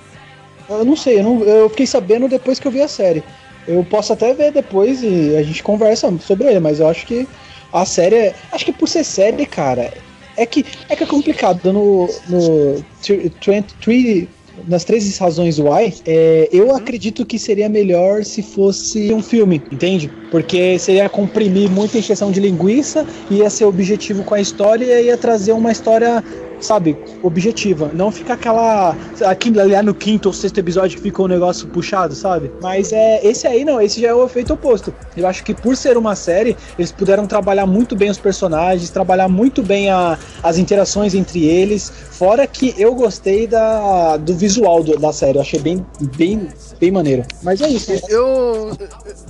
[0.69, 3.23] Eu não sei, eu, não- eu fiquei sabendo depois que eu vi a série.
[3.67, 7.27] Eu posso até ver depois e a gente conversa sobre ele, mas eu acho que
[7.71, 8.15] a série.
[8.15, 9.91] é- Acho que por ser série, cara,
[10.35, 11.71] é que é, que é complicado.
[11.71, 14.27] No, no 23
[14.67, 20.09] nas 13 razões why, é, eu acredito que seria melhor se fosse um filme, entende?
[20.31, 25.17] Porque seria comprimir muita encheção de linguiça, ia ser objetivo com a história e ia
[25.17, 26.23] trazer uma história,
[26.59, 27.91] sabe, objetiva.
[27.93, 28.95] Não ficar aquela.
[29.25, 32.51] Aquilo ali no quinto ou sexto episódio que ficou um negócio puxado, sabe?
[32.61, 34.93] Mas é esse aí não, esse já é o efeito oposto.
[35.15, 39.27] Eu acho que por ser uma série, eles puderam trabalhar muito bem os personagens, trabalhar
[39.27, 41.91] muito bem a, as interações entre eles.
[42.11, 45.85] Fora que eu gostei da, do visual do- da série, eu achei bem,
[46.17, 46.47] bem,
[46.79, 47.23] bem maneiro.
[47.43, 47.91] Mas é isso.
[48.09, 48.71] Eu,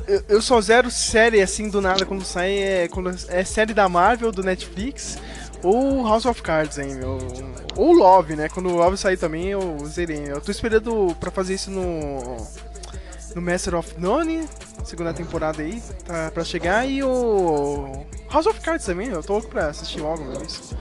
[0.08, 3.90] eu, eu só zero série assim do nada quando sai, é, quando é série da
[3.90, 5.18] Marvel, do Netflix,
[5.64, 7.18] ou House of Cards, hein, meu.
[7.76, 8.50] Ou Love, né?
[8.50, 10.24] Quando o Love sair também, eu zerei.
[10.28, 12.38] Eu tô esperando pra fazer isso no.
[13.36, 14.48] No Master of None,
[14.84, 18.06] segunda temporada aí, tá pra chegar, e o.
[18.32, 20.42] House of Cards também, eu tô louco pra assistir logo, meu.
[20.42, 20.76] Isso.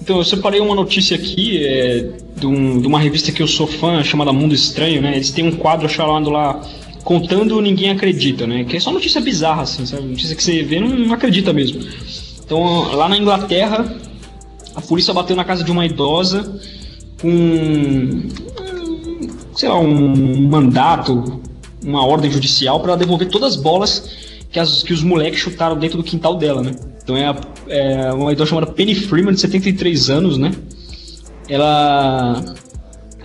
[0.00, 3.66] Então, eu separei uma notícia aqui é, de, um- de uma revista que eu sou
[3.66, 5.14] fã, chamada Mundo Estranho, né?
[5.16, 6.60] Eles têm um quadro chamado lá
[7.04, 8.64] Contando Ninguém Acredita, né?
[8.64, 10.02] Que é só notícia bizarra, assim, sabe?
[10.06, 11.80] Notícia que você vê não, não acredita mesmo.
[12.44, 13.94] Então, lá na Inglaterra,
[14.74, 16.60] a polícia bateu na casa de uma idosa
[17.20, 18.22] com,
[19.54, 21.40] sei lá, um mandato,
[21.84, 24.10] uma ordem judicial para devolver todas as bolas
[24.50, 26.72] que, as, que os moleques chutaram dentro do quintal dela, né?
[27.02, 27.36] Então é, a-
[27.68, 30.52] é uma idosa chamada Penny Freeman, de 73 anos, né?
[31.48, 32.42] Ela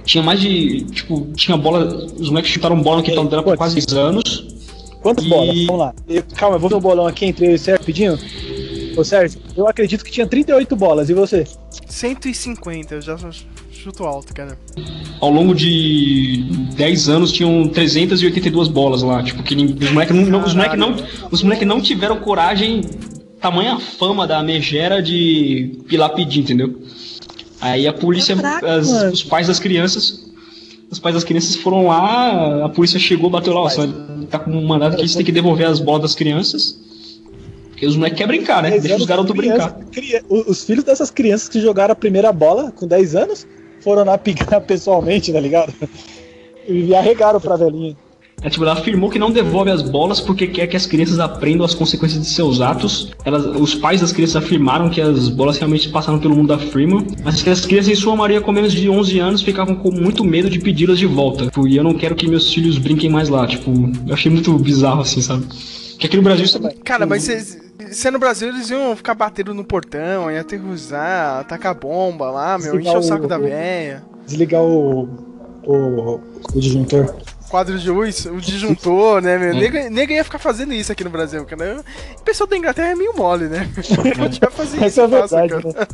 [0.10, 0.82] tinha mais de.
[0.86, 1.86] Tipo, tinha bola.
[2.20, 4.46] Os moleques chutaram bola no quintal dela por quase 10 anos.
[5.02, 5.56] Quantas E- bolas?
[5.66, 5.94] Vamos lá.
[6.08, 8.18] Eu- calma, eu vou ver um bolão aqui entre eu e o Sérgio rapidinho.
[8.98, 11.46] Ô Sérgio, eu acredito que tinha 38 bolas, e você?
[11.88, 13.18] 150, eu já
[13.72, 14.58] chuto alto, cara.
[15.22, 16.44] Ao longo de
[16.76, 19.22] 10 anos tinham 382 bolas lá.
[19.24, 20.96] Tipo, que os moleques não, não- os moleque não,
[21.32, 22.82] os moleque não tiveram coragem,
[23.40, 26.76] tamanha fama da megera de ir lá pedir, entendeu?
[27.62, 30.28] Aí a polícia, Caraca, as- os pais das crianças.
[30.90, 33.88] Os pais das crianças foram lá, a polícia chegou, bateu lá, ó, você
[34.30, 36.80] tá com um mandado que você tem que devolver as bolas das crianças.
[37.70, 38.72] Porque os moleques querem brincar, né?
[38.72, 39.92] 10 Deixa os garotos criança- brincar.
[39.92, 43.46] cria- o- Os filhos dessas crianças que jogaram a primeira bola com 10 anos
[43.82, 44.18] foram lá
[44.58, 45.74] picar pessoalmente, tá ligado?
[46.68, 47.96] E arregaram pra velhinha.
[48.42, 51.66] É, tipo, ela afirmou que não devolve as bolas porque quer que as crianças aprendam
[51.66, 53.12] as consequências de seus atos.
[53.26, 57.06] Elas, os pais das crianças afirmaram que as bolas realmente passaram pelo mundo da Freeman,
[57.24, 60.24] mas que as crianças, em sua maioria, com menos de 11 anos, ficavam com muito
[60.24, 61.46] medo de pedi-las de volta.
[61.46, 63.46] Tipo, e eu não quero que meus filhos brinquem mais lá.
[63.46, 63.72] Tipo,
[64.08, 65.46] eu achei muito bizarro assim, sabe?
[65.98, 66.74] Que aqui no Brasil sabe?
[66.86, 67.60] Cara, mas se,
[67.92, 72.72] se no Brasil eles iam ficar batendo no portão, ia aterrorizar, tacar bomba lá, meu,
[72.72, 74.02] Desligar encher o saco o- da véia.
[74.26, 75.10] Desligar o,
[75.66, 76.22] o,
[76.54, 77.14] o disjuntor.
[77.50, 79.54] Quadro de luz, o disjuntor, né, meu?
[79.56, 81.84] Nega, nega ia ficar fazendo isso aqui no Brasil, cara.
[82.18, 83.68] O pessoal da Inglaterra é meio mole, né?
[84.16, 84.86] Podia fazer isso.
[84.86, 85.80] Isso é fácil, verdade, cara.
[85.80, 85.88] né?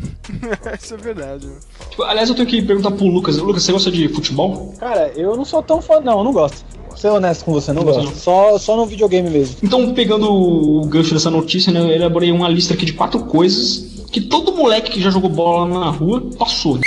[0.80, 1.48] Isso é verdade.
[1.90, 3.36] Tipo, aliás, eu tenho que perguntar pro Lucas.
[3.36, 4.74] Lucas, você gosta de futebol?
[4.78, 6.64] Cara, eu não sou tão fã, não, eu não gosto.
[6.88, 8.16] Vou ser honesto com você, não Não gosto.
[8.16, 9.56] Só, só no videogame mesmo.
[9.62, 13.90] Então, pegando o gancho dessa notícia, né, eu elaborei uma lista aqui de quatro coisas
[14.10, 16.78] que todo moleque que já jogou bola na rua passou.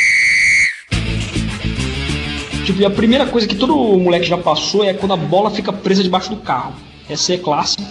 [2.66, 5.72] Tipo, e a primeira coisa que todo moleque já passou é quando a bola fica
[5.74, 6.74] presa debaixo do carro.
[7.09, 7.84] Essa é clássica.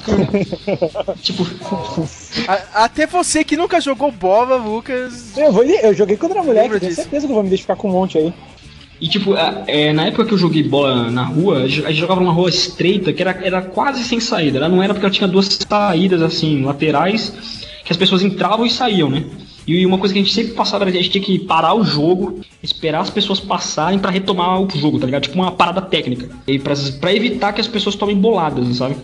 [1.23, 1.47] tipo,
[2.49, 5.37] A- até você que nunca jogou bola, Lucas.
[5.37, 7.77] Eu, vou, eu joguei quando era moleque, tenho certeza que eu vou me deixar ficar
[7.77, 8.33] com um monte aí.
[9.01, 12.21] E tipo, a- é, na época que eu joguei bola na rua, a gente jogava
[12.21, 14.59] numa rua estreita que era, era quase sem saída.
[14.59, 17.35] Ela não era porque ela tinha duas saídas assim, laterais,
[17.85, 19.25] que as pessoas entravam e saíam, né?
[19.67, 21.75] E uma coisa que a gente sempre passava era que a gente tinha que parar
[21.75, 25.23] o jogo, esperar as pessoas passarem pra retomar o jogo, tá ligado?
[25.23, 26.29] Tipo uma parada técnica.
[26.47, 28.97] E pra, pra evitar que as pessoas tomem boladas, sabe?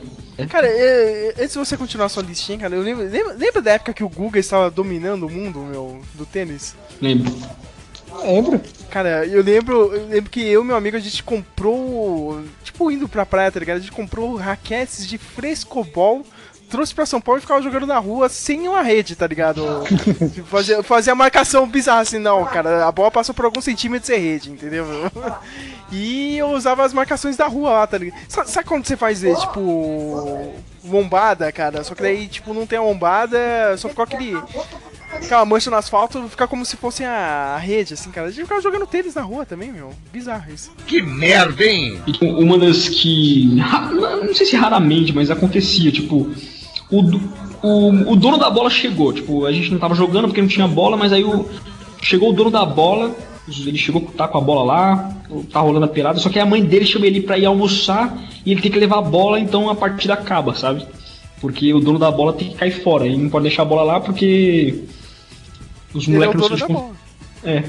[0.49, 3.73] Cara, é, é, antes de você continuar sua listinha, cara, eu lembro, lembra, lembra da
[3.73, 6.77] época que o Guga estava dominando o mundo, meu, do tênis?
[7.01, 7.35] Lembro.
[8.23, 8.61] Lembro.
[8.91, 13.09] Cara, eu lembro, eu lembro que eu e meu amigo a gente comprou, tipo, indo
[13.09, 13.79] pra praia, tá ligado?
[13.79, 16.25] A gente comprou raquetes de frescobol,
[16.69, 19.65] trouxe pra São Paulo e ficava jogando na rua sem uma rede, tá ligado?
[20.47, 24.51] Fazia, fazia marcação bizarra assim, não, cara, a bola passou por alguns centímetros sem rede,
[24.51, 24.87] entendeu?
[25.91, 28.21] E eu usava as marcações da rua lá, tá ligado?
[28.29, 30.53] Sabe, sabe quando você faz, eh, tipo,
[30.85, 31.83] lombada, cara?
[31.83, 34.37] Só que daí, tipo, não tem a lombada, só ficou aquele
[35.13, 38.29] aquela mancha no asfalto, fica como se fosse a, a rede, assim, cara.
[38.29, 39.93] A gente ficava jogando tênis na rua também, meu.
[40.13, 40.71] Bizarro isso.
[40.87, 42.01] Que merda, hein?
[42.07, 43.47] Tipo, uma das que.
[44.25, 46.31] Não sei se raramente, mas acontecia, tipo.
[46.91, 47.03] O,
[47.63, 50.67] o, o dono da bola chegou, tipo, a gente não tava jogando porque não tinha
[50.67, 51.47] bola, mas aí o,
[52.03, 53.15] chegou o dono da bola,
[53.49, 55.17] ele chegou tá com a bola lá,
[55.53, 58.53] tá rolando a pelada, só que a mãe dele chama ele pra ir almoçar e
[58.53, 60.87] ele tem que levar a bola, então a partida acaba, sabe?
[61.41, 63.83] Porque o dono da bola tem que cair fora, ele não pode deixar a bola
[63.83, 64.85] lá porque
[65.95, 67.65] os é moleques não dono são de é.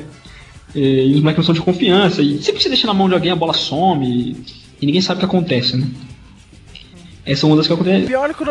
[0.75, 2.21] É, E os moleques não são de confiança.
[2.21, 4.05] E sempre que você deixa na mão de alguém, a bola some.
[4.05, 4.37] E,
[4.81, 5.87] e ninguém sabe o que acontece, né?
[7.31, 8.07] Essa é uma das que O acontece.
[8.07, 8.49] pior, é quando,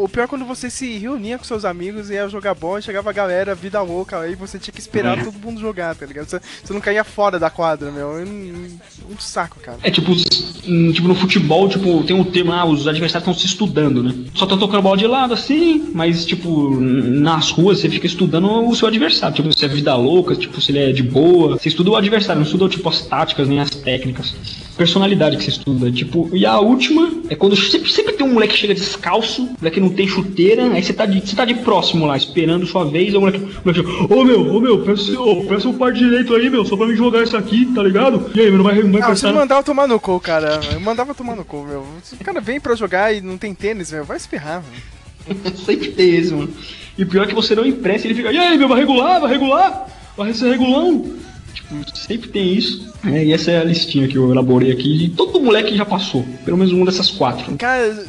[0.00, 2.82] o pior é quando você se reunia com seus amigos e ia jogar bola, e
[2.82, 5.24] chegava a galera, vida louca, aí você tinha que esperar É.
[5.24, 6.26] todo mundo jogar, tá ligado?
[6.28, 8.08] Você, você não caía fora da quadra, meu.
[8.10, 8.78] Um,
[9.18, 9.78] saco, cara.
[9.82, 13.46] É tipo, hum, tipo, no futebol, tipo, tem um termo, ah, os adversários estão se
[13.46, 14.14] estudando, né?
[14.34, 18.74] Só estão tocando bola de lado, assim, mas, tipo, nas ruas você fica estudando o
[18.76, 19.34] seu adversário.
[19.34, 21.58] Tipo, se é vida louca, tipo, se ele é de boa.
[21.58, 24.34] Você estuda o adversário, não estuda, tipo, as táticas nem as técnicas.
[24.76, 25.90] Personalidade que você estuda.
[25.90, 29.80] Tipo, e a última é quando sempre, sempre tem um moleque que chega descalço, moleque
[29.80, 33.14] não tem chuteira, aí você tá de, você tá de próximo lá, esperando sua vez,
[33.14, 36.50] o moleque, o moleque ô meu, ô meu, peça, ô, peça um par direito aí,
[36.50, 38.30] meu, só pra me jogar isso aqui, tá ligado?
[38.34, 40.60] E aí, meu, não vai, não vai Ah, você mandava tomar no cu, cara.
[40.72, 41.84] Eu mandava tomar no cu, meu.
[42.02, 45.36] Se o cara vem pra jogar e não tem tênis, meu, vai se ferrar, meu.
[45.56, 46.52] Sempre tem esse, mano.
[46.98, 49.30] E pior é que você não empresta, ele fica, e aí, meu, vai regular, vai
[49.30, 49.86] regular?
[50.16, 51.16] Vai ser regulão?
[51.56, 52.92] Tipo, sempre tem isso.
[53.04, 55.06] É, e essa é a listinha que eu elaborei aqui.
[55.06, 56.24] E todo moleque já passou.
[56.44, 57.56] Pelo menos uma dessas quatro.
[57.56, 58.06] Cara,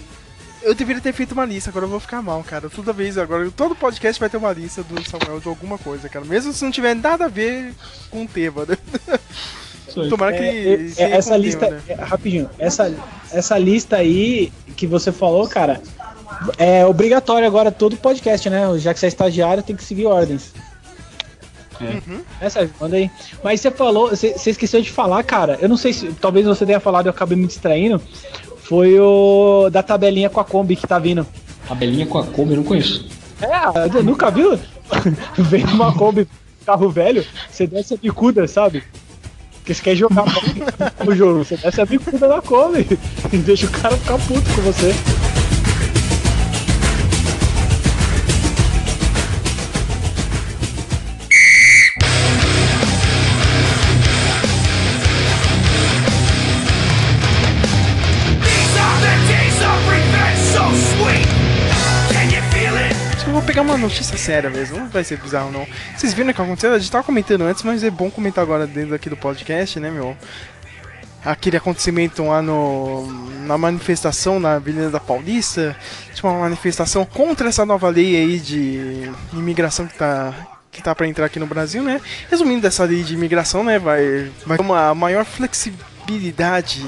[0.62, 2.70] eu deveria ter feito uma lista, agora eu vou ficar mal, cara.
[2.70, 6.26] Toda vez agora, todo podcast vai ter uma lista do Samuel de alguma coisa, cara.
[6.26, 7.74] Mesmo se não tiver nada a ver
[8.12, 8.78] com o tema, né?
[10.10, 10.44] Tomara que.
[10.44, 11.84] É, é, seja essa com o lista, tema, né?
[11.88, 12.94] é, rapidinho, essa,
[13.32, 15.82] essa lista aí que você falou, cara,
[16.58, 18.62] é obrigatório agora todo podcast, né?
[18.78, 20.54] Já que você é estagiário, tem que seguir ordens.
[21.82, 22.46] É.
[22.46, 23.10] É, Sérgio, manda aí.
[23.44, 25.58] Mas você falou, você, você esqueceu de falar, cara.
[25.62, 28.02] Eu não sei se talvez você tenha falado e eu acabei me distraindo.
[28.58, 31.26] Foi o da tabelinha com a Kombi que tá vindo.
[31.68, 33.08] Tabelinha com a Kombi, eu não conheço.
[33.42, 34.60] É, nunca viu?
[35.38, 36.28] Vem uma Kombi,
[36.66, 38.84] carro velho, você desce a bicuda, sabe?
[39.58, 40.26] Porque você quer jogar
[41.04, 42.88] no jogo, você desce a bicuda na Kombi
[43.32, 44.94] e deixa o cara ficar puto com você.
[63.78, 65.68] Notícia séria mesmo, não vai ser bizarro não.
[65.96, 66.74] Vocês viram o que aconteceu?
[66.74, 69.90] A gente tava comentando antes, mas é bom comentar agora dentro aqui do podcast, né,
[69.90, 70.16] meu?
[71.24, 73.06] Aquele acontecimento lá no,
[73.46, 75.76] na manifestação na Avenida da Paulista,
[76.14, 80.34] tipo uma manifestação contra essa nova lei aí de imigração que tá
[80.72, 82.00] que tá para entrar aqui no Brasil, né?
[82.30, 86.86] Resumindo dessa lei de imigração, né, vai vai ter uma maior flexibilidade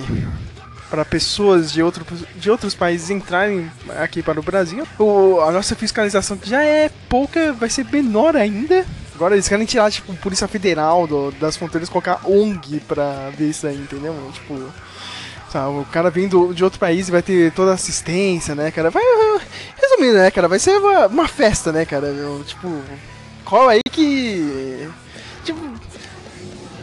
[0.89, 3.69] para pessoas de, outro, de outros países entrarem
[3.99, 4.87] aqui para o Brasil.
[4.97, 8.85] O, a nossa fiscalização, que já é pouca, vai ser menor ainda.
[9.15, 13.67] Agora eles querem tirar, tipo, Polícia Federal do- das fronteiras colocar ONG pra ver isso
[13.67, 14.15] aí, entendeu?
[14.33, 14.57] Tipo.
[15.51, 18.89] Sabe, o cara vindo de outro país vai ter toda a assistência, né, cara?
[18.91, 19.03] Vai.
[19.81, 20.47] Resumindo, né, cara?
[20.47, 22.07] Vai ser uma, uma festa, né, cara?
[22.45, 22.81] Tipo.
[23.43, 24.87] Qual aí que.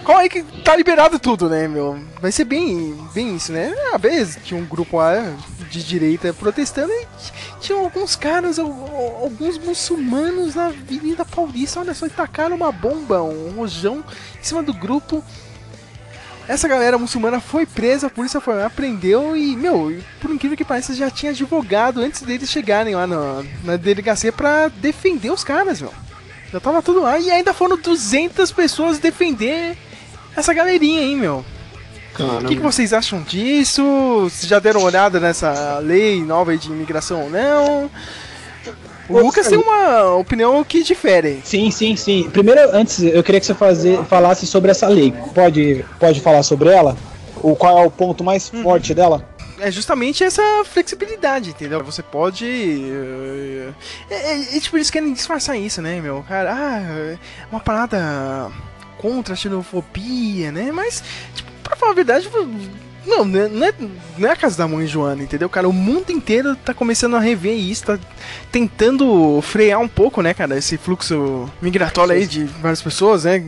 [0.06, 1.98] Qual aí que tá liberado tudo, né, meu?
[2.22, 3.74] Vai ser bem, bem isso, né?
[3.92, 5.34] Às vezes tinha um grupo lá
[5.68, 11.80] de direita protestando e t- tinha alguns caras, al- al- alguns muçulmanos na Avenida Paulista,
[11.80, 14.04] olha só, e tacaram uma bomba, um rojão
[14.40, 15.24] em cima do grupo.
[16.46, 20.64] Essa galera muçulmana foi presa, a polícia foi lá, prendeu e, meu, por incrível que
[20.64, 25.80] pareça, já tinha advogado antes deles chegarem lá na, na delegacia pra defender os caras,
[25.80, 25.92] meu.
[26.52, 29.76] Já tava tudo lá e ainda foram 200 pessoas defender
[30.36, 31.44] essa galerinha aí, meu.
[32.18, 33.82] O que, que vocês acham disso?
[34.22, 37.90] Vocês já deram uma olhada nessa lei nova de imigração ou não?
[39.08, 41.40] O Lucas tem uma opinião que difere.
[41.44, 42.28] Sim, sim, sim.
[42.30, 45.12] Primeiro, antes, eu queria que você fazer, falasse sobre essa lei.
[45.34, 46.96] Pode, pode falar sobre ela?
[47.36, 49.28] O qual é o ponto mais forte dela?
[49.60, 51.82] É justamente essa flexibilidade, entendeu?
[51.84, 52.44] Você pode.
[52.46, 53.70] eh,
[54.10, 56.24] É, é, é, tipo, eles querem disfarçar isso, né, meu?
[56.28, 57.18] Cara, ah, é
[57.50, 58.50] uma parada
[58.98, 60.70] contra a xenofobia, né?
[60.72, 61.02] Mas,
[61.34, 62.28] tipo, pra falar a verdade,
[63.06, 63.74] não, não é, não é,
[64.18, 65.68] não é a casa da mãe Joana, entendeu, cara?
[65.68, 67.98] O mundo inteiro tá começando a rever isso, tá
[68.50, 73.42] tentando frear um pouco, né, cara, esse fluxo migratório aí de várias pessoas, né,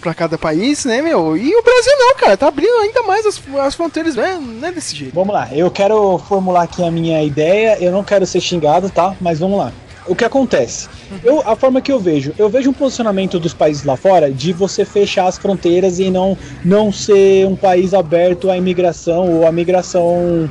[0.00, 1.36] pra cada país, né, meu?
[1.36, 4.38] E o Brasil não, cara, tá abrindo ainda mais as, as fronteiras, né?
[4.40, 5.14] Não é desse jeito.
[5.14, 9.14] Vamos lá, eu quero formular aqui a minha ideia, eu não quero ser xingado, tá?
[9.20, 9.72] Mas vamos lá.
[10.06, 10.88] O que acontece?
[11.22, 14.52] Eu, a forma que eu vejo, eu vejo um posicionamento dos países lá fora de
[14.52, 19.52] você fechar as fronteiras e não, não ser um país aberto à imigração ou à
[19.52, 20.50] migração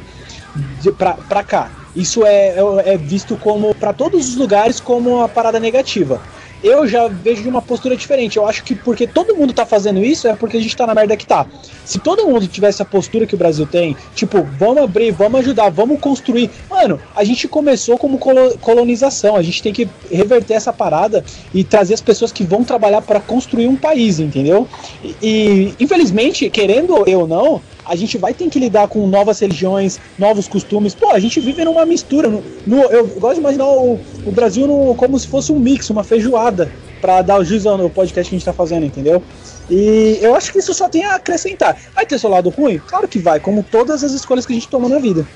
[0.97, 1.72] pra cá.
[1.95, 6.20] Isso é, é, é visto como, para todos os lugares, como uma parada negativa.
[6.64, 8.38] Eu já vejo de uma postura diferente.
[8.38, 10.95] Eu acho que porque todo mundo tá fazendo isso é porque a gente tá na
[10.95, 11.45] merda que tá.
[11.84, 15.70] Se todo mundo tivesse a postura que o Brasil tem, tipo, vamos abrir, vamos ajudar,
[15.70, 16.49] vamos construir.
[16.70, 19.36] Mano, a gente começou como colo- colonização.
[19.36, 23.20] A gente tem que reverter essa parada e trazer as pessoas que vão trabalhar para
[23.20, 24.68] construir um país, entendeu?
[25.03, 29.99] E, e, infelizmente, querendo eu não, a gente vai ter que lidar com novas religiões,
[30.17, 30.93] novos costumes.
[30.95, 32.29] Pô, a gente vive numa mistura.
[32.29, 35.89] No, no- eu gosto de imaginar o, o Brasil no- como se fosse um mix,
[35.89, 36.71] uma feijoada,
[37.01, 39.21] pra dar o juízo no podcast que a gente tá fazendo, entendeu?
[39.69, 41.77] E eu acho que isso só tem a acrescentar.
[41.95, 42.79] Vai ter seu lado ruim?
[42.79, 45.27] Claro que vai, como todas as escolhas que a gente toma na vida.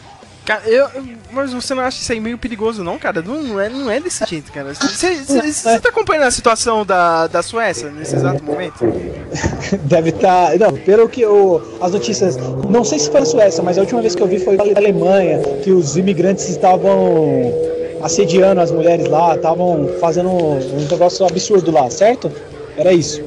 [0.47, 3.21] Cara, eu, eu- mas você não acha isso aí meio perigoso, não, cara?
[3.21, 4.73] Não, não é, não é desse jeito, cara.
[4.73, 8.79] Você você tá acompanhando a situação da, da Suécia nesse exato momento?
[9.83, 10.57] Deve estar.
[10.57, 12.37] não, pelo que eu, as notícias.
[12.69, 14.63] Não sei se foi na Suécia, mas a última vez que eu vi foi na
[14.63, 17.53] Alemanha, que os imigrantes estavam
[18.01, 22.31] assediando as mulheres lá, estavam fazendo um negócio absurdo lá, certo?
[22.77, 23.21] Era isso.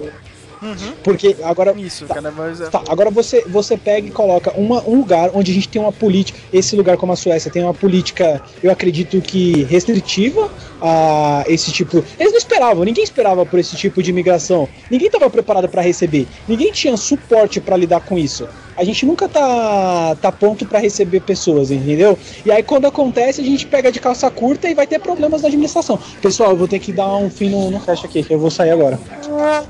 [1.02, 1.74] Porque agora.
[1.78, 2.60] Isso, tá, cara, mas.
[2.60, 5.80] é- Tá, agora você, você pega e coloca uma, um lugar onde a gente tem
[5.80, 10.50] uma política, esse lugar como a Suécia tem uma política, eu acredito que restritiva
[10.80, 12.04] a esse tipo.
[12.18, 14.68] Eles não esperavam, ninguém esperava por esse tipo de imigração.
[14.90, 16.26] Ninguém estava preparado para receber.
[16.46, 18.46] Ninguém tinha suporte para lidar com isso.
[18.76, 22.18] A gente nunca tá, tá pronto para receber pessoas, entendeu?
[22.46, 25.48] E aí quando acontece, a gente pega de calça curta e vai ter problemas na
[25.48, 25.98] administração.
[26.22, 28.50] Pessoal, eu vou ter que dar um fim no, no caixa aqui, que eu vou
[28.50, 28.98] sair agora.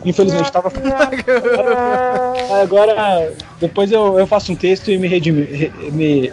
[0.05, 0.70] Infelizmente, tava
[2.62, 6.32] Agora, depois eu, eu faço um texto e me, redimi, re- me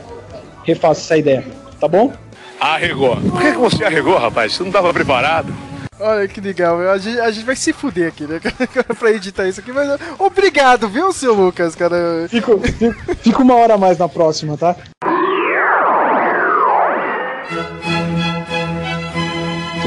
[0.63, 1.43] refaço essa ideia.
[1.79, 2.11] Tá bom?
[2.59, 3.15] Arregou.
[3.17, 4.53] Por que, que você arregou, rapaz?
[4.53, 5.53] Você não estava preparado?
[5.99, 8.39] Olha que legal, a gente, a gente vai se fuder aqui, né,
[8.99, 12.27] pra editar isso aqui, mas obrigado, viu, seu Lucas, cara?
[12.29, 14.75] Fico, fico, fico uma hora a mais na próxima, tá?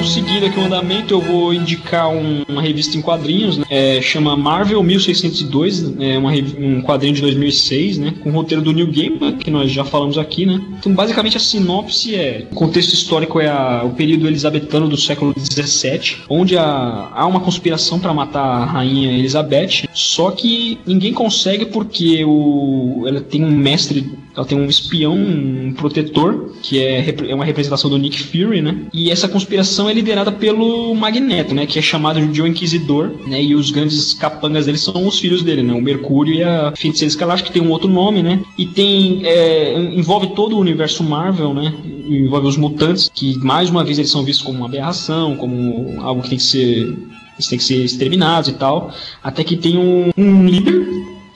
[0.01, 3.66] Então, seguindo aqui o andamento, eu vou indicar um- uma revista em quadrinhos, né?
[3.68, 8.14] É, chama Marvel 1602, é uma um quadrinho de 2006, né?
[8.22, 10.59] Com o roteiro do Neil Gaiman, que nós já falamos aqui, né?
[10.78, 12.46] Então, basicamente, a sinopse é...
[12.51, 17.40] O contexto histórico é a- o período elisabetano do século XVII, onde a- há uma
[17.40, 23.51] conspiração para matar a rainha Elizabeth, só que ninguém consegue porque o, ela tem um
[23.51, 24.11] mestre
[24.41, 28.86] ela tem um espião, um protetor, que é, é uma representação do Nick Fury, né?
[28.91, 31.66] E essa conspiração é liderada pelo Magneto, né?
[31.66, 33.43] Que é chamado de o Inquisidor, né?
[33.43, 35.74] E os grandes capangas dele são os filhos dele, né?
[35.74, 38.41] O Mercúrio e a Feiticeira Escarlate, que tem um outro nome, né?
[38.57, 39.20] E tem...
[39.26, 41.74] é, envolve todo o universo Marvel, né?
[42.09, 46.22] Envolve os mutantes, que mais uma vez eles são vistos como uma aberração, como algo
[46.22, 46.97] que tem que ser...
[47.34, 48.93] Eles têm que ser exterminados e tal.
[49.22, 50.86] Até que tem um, um líder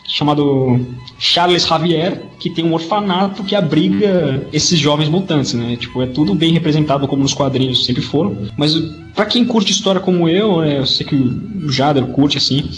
[0.06, 0.80] chamado
[1.18, 5.76] Charles Xavier, que tem um orfanato que abriga esses jovens mutantes, né?
[5.76, 8.74] Tipo, é tudo bem representado como nos quadrinhos sempre foram, mas
[9.14, 12.68] pra quem curte história como eu, né, eu sei que o Jader curte assim,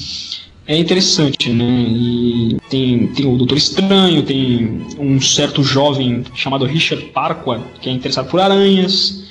[0.67, 1.87] é interessante, né?
[1.89, 7.93] E tem, tem o Doutor Estranho, tem um certo jovem chamado Richard Parqua, que é
[7.93, 9.25] interessado por aranhas.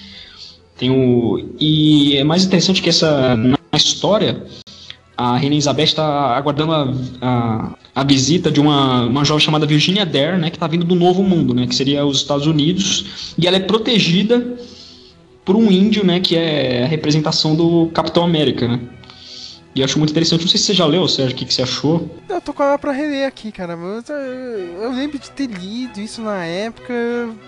[0.77, 1.55] Tem o.
[1.59, 3.35] E é mais interessante que essa.
[3.35, 4.45] Na história,
[5.17, 10.05] a Rainha Elizabeth está aguardando a, a, a visita de uma, uma jovem chamada Virginia
[10.05, 10.49] Dare, né?
[10.49, 11.65] Que está vindo do Novo Mundo, né?
[11.67, 13.33] Que seria os Estados Unidos.
[13.37, 14.55] E ela é protegida
[15.45, 16.19] por um índio, né?
[16.19, 18.79] Que é a representação do Capitão América, né?
[19.75, 20.41] E eu acho muito interessante.
[20.41, 22.09] Não sei se você já leu, Sérgio, o que, que você achou?
[22.29, 23.75] Eu tô com ela pra reler aqui, cara.
[23.75, 26.93] Mas eu, eu lembro de ter lido isso na época.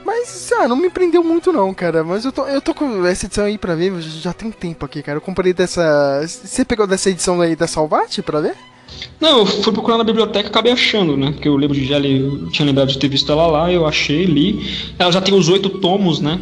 [0.06, 2.04] Mas, ah, não me prendeu muito, não, cara.
[2.04, 3.94] Mas eu tô, eu tô com essa edição aí pra ver.
[4.02, 5.18] Já tem tempo aqui, cara.
[5.18, 6.22] Eu comprei dessa.
[6.28, 8.56] Você pegou dessa edição aí da Salvate pra ver?
[9.22, 11.32] Não, eu fui procurar na biblioteca e acabei achando, né?
[11.32, 14.26] Porque eu lembro de já li- tinha lembrado de ter visto ela lá, eu achei,
[14.26, 14.94] li.
[15.00, 16.40] Ela já tem os oito tomos, né?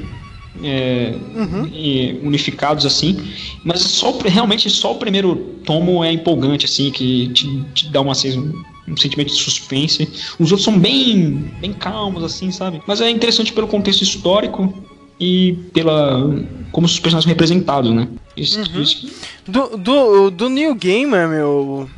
[0.63, 1.13] É,
[1.73, 3.17] e unificados assim,
[3.63, 5.35] mas só realmente só o primeiro
[5.65, 10.07] tomo é empolgante assim, que te, te dá uma assim, um, um sentimento de suspense.
[10.39, 12.81] Os outros são bem bem calmos assim, sabe?
[12.87, 14.73] Mas é interessante pelo contexto histórico
[15.19, 16.19] e pela
[16.71, 18.07] como os personagens são representados, né?
[18.35, 19.07] Isso, isso-
[19.47, 21.89] Do, do, do New Gamer, meu.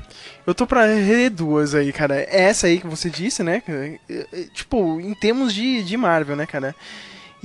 [0.46, 2.16] Eu tô pra reler duas aí, cara.
[2.30, 3.62] Essa aí que você disse, né?
[4.54, 6.74] Tipo, em termos de, de Marvel, né, cara?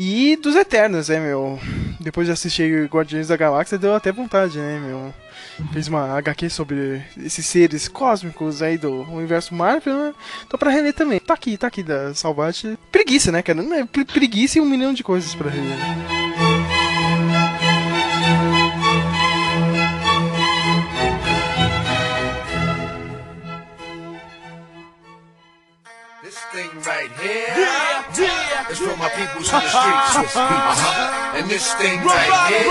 [0.05, 1.61] E dos Eternos, né, meu?
[2.01, 5.15] Depois de assistir Guardiões da Galáxia, deu até vontade, né, meu?
[5.73, 10.15] Fez uma HQ sobre esses seres cósmicos aí do universo Marvel, né?
[10.49, 11.21] Tô pra reler também.
[11.21, 12.77] Tá aqui, tá aqui da Salvate.
[12.91, 13.63] Preguiça, né, cara?
[13.77, 16.22] É pre- Preguiça e um milhão de coisas pra reler.
[29.53, 30.37] In the streets.
[30.37, 31.37] Uh-huh.
[31.37, 32.65] And this thing right here,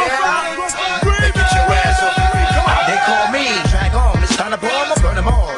[1.22, 2.18] they get your ass off.
[2.58, 2.84] Come on.
[2.90, 4.24] They call me drag on.
[4.24, 5.52] It's time to burn all.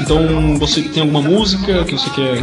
[0.00, 2.42] Então, você tem alguma música que você quer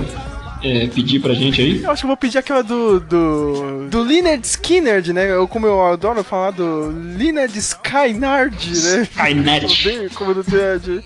[0.63, 1.83] é, pedir pra gente aí?
[1.83, 2.99] Eu acho que eu vou pedir aquela do.
[2.99, 3.87] do.
[3.89, 5.31] do Leonard Skinner, né?
[5.31, 9.01] Eu, como eu adoro falar do Leonard Skynard, né?
[9.03, 9.87] Skynet.
[9.87, 11.03] Odeio como do Ted.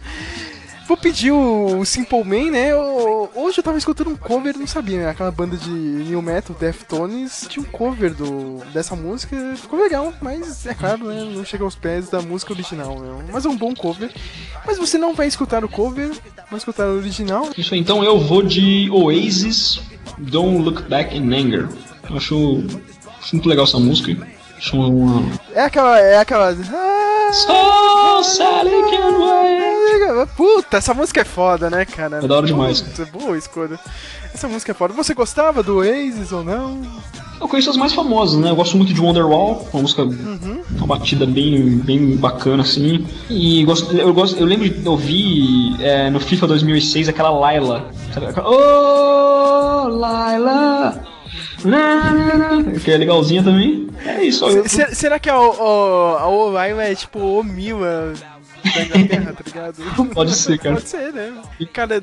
[0.91, 2.73] Vou pedir o Simple Man, né?
[2.73, 5.09] Eu- hoje eu tava escutando um cover, não sabia, né?
[5.09, 10.65] Aquela banda de new metal, Deftones, tinha um cover do, dessa música, ficou legal, mas
[10.65, 11.23] é claro, né?
[11.33, 13.23] Não chega aos pés da música original, meu.
[13.31, 14.11] Mas é um bom cover.
[14.67, 16.11] Mas você não vai escutar o cover,
[16.49, 17.47] vai escutar o original.
[17.57, 19.79] Isso aí, então eu vou de Oasis,
[20.17, 21.69] Don't Look Back in Anger.
[22.09, 22.65] Eu acho
[23.31, 24.11] muito legal essa música.
[24.61, 25.23] Acho uma...
[25.55, 25.99] É aquela.
[25.99, 26.51] É aquela.
[26.51, 30.27] Ah, Sally wait.
[30.37, 32.19] Puta, essa música é foda, né, cara?
[32.23, 32.81] É da hora demais.
[32.81, 33.79] Puta, boa escolha.
[34.31, 34.93] Essa música é foda.
[34.93, 36.79] Você gostava do Oasis ou não?
[37.39, 38.51] Eu conheço as mais famosas, né?
[38.51, 43.07] Eu gosto muito de Wonderwall, uma música, uma batida bem, bem bacana, assim.
[43.31, 47.89] E gosto, eu, gosto, eu lembro de ouvir é, no FIFA 2006 aquela Laila.
[48.13, 48.27] Sabe?
[48.27, 51.01] Aquela, Oh, Laila!
[52.83, 53.87] Que é legalzinha também.
[54.05, 54.45] É isso.
[54.47, 58.13] Eu, Se- será que a, o- a Olaila é tipo o Mila
[58.63, 59.83] da Inglaterra, tá ligado?
[60.13, 60.75] Pode ser, cara.
[60.75, 61.41] Pode ser, né?
[61.73, 62.01] Cara,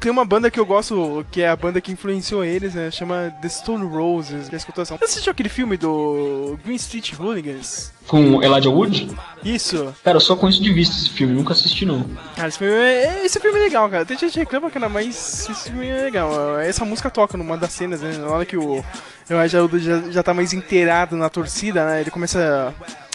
[0.00, 2.90] tem uma banda que eu gosto, que é a banda que influenciou eles, né?
[2.90, 4.96] Chama The Stone Roses, que é a escutação.
[4.98, 7.92] Você assistiu aquele filme do Green Street Hooligans?
[8.06, 9.08] Com Elijah Wood?
[9.44, 9.92] Isso.
[10.04, 12.04] Cara, eu só conheço de vista esse filme, nunca assisti não.
[12.36, 14.04] Cara, esse filme é, esse filme é legal, cara.
[14.04, 16.60] Tem gente que reclama, cara, mas esse filme é legal.
[16.60, 18.16] Essa música toca numa das cenas, né?
[18.18, 18.84] Na hora que o
[19.28, 22.00] Elijah Wood já, já tá mais inteirado na torcida, né?
[22.00, 23.05] Ele começa a...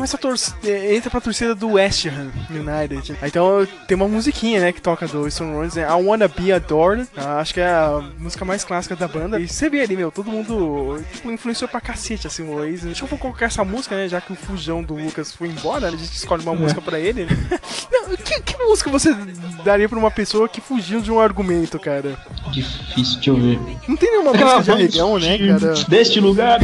[0.00, 3.18] Começa a torcer, entra pra torcida do West Ham United.
[3.22, 5.82] Então tem uma musiquinha, né, que toca do Stone Roses, né?
[5.82, 7.06] I Wanna Be Adored.
[7.14, 9.38] Ah, acho que é a música mais clássica da banda.
[9.38, 12.84] E você vê ali, meu, todo mundo tipo, influenciou pra cacete, assim, o Oasis.
[12.84, 15.90] Deixa eu colocar essa música, né, já que o fujão do Lucas foi embora, a
[15.90, 17.26] gente escolhe uma música pra ele.
[17.92, 19.14] Não, que, que música você
[19.62, 22.18] daria pra uma pessoa que fugiu de um argumento, cara?
[22.50, 23.60] Difícil, deixa eu ver.
[23.86, 25.74] Não tem nenhuma música de arregão, né, cara?
[25.88, 26.58] Deste lugar.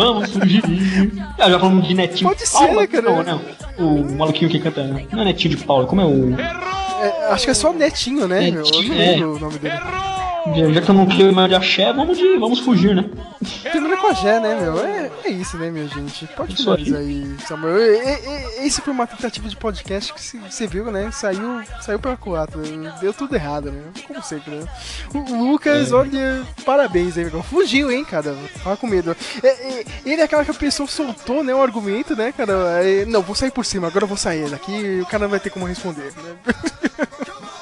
[0.00, 0.62] Vamos fugir.
[1.38, 3.02] Ah, já falamos de Netinho Pode de ser, Paula, cara.
[3.02, 3.40] Não, não.
[3.78, 4.82] O maluquinho que canta.
[5.12, 6.34] Não é Netinho de Paula, como é o.
[6.40, 8.64] É, acho que é só Netinho, né, meu?
[8.64, 9.74] Eu não Netinho, lembro o nome dele.
[9.74, 10.19] Já,
[10.72, 13.04] já que eu não quero mais de axé, vamos, de, vamos fugir, né?
[13.62, 14.84] Termina com a Gé, né, meu?
[14.84, 16.26] É, é isso, né, minha gente?
[16.36, 17.78] Pode Isso aí, Samuel.
[17.78, 21.10] E- e- e- Esse foi uma tentativa de podcast que você viu, né?
[21.12, 22.60] Saiu, saiu pela culatra.
[23.00, 23.82] Deu tudo errado, né?
[24.06, 24.66] Como sempre, né?
[25.14, 27.42] O Lucas, olha, parabéns aí, meu.
[27.42, 28.36] Fugiu, hein, cara?
[28.62, 29.16] Tava com medo.
[29.42, 31.54] É, é, ele é aquela que a pessoa soltou, né?
[31.54, 32.76] O argumento, né, cara?
[32.76, 35.30] Aí, não, vou sair por cima, agora eu vou sair daqui e o cara não
[35.30, 36.36] vai ter como responder, né?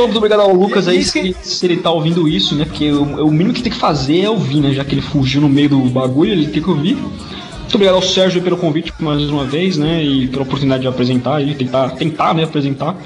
[0.00, 2.64] Então, muito obrigado ao Lucas aí, Isso se que- se ele tá ouvindo isso, né?
[2.64, 4.72] Porque o, o mínimo que tem que fazer é ouvir, né?
[4.72, 6.94] Já que ele fugiu no meio do bagulho, ele tem que ouvir.
[6.96, 10.02] Muito obrigado ao Sérgio pelo convite mais uma vez, né?
[10.02, 12.96] E pela oportunidade de apresentar e tentar, tentar né, apresentar.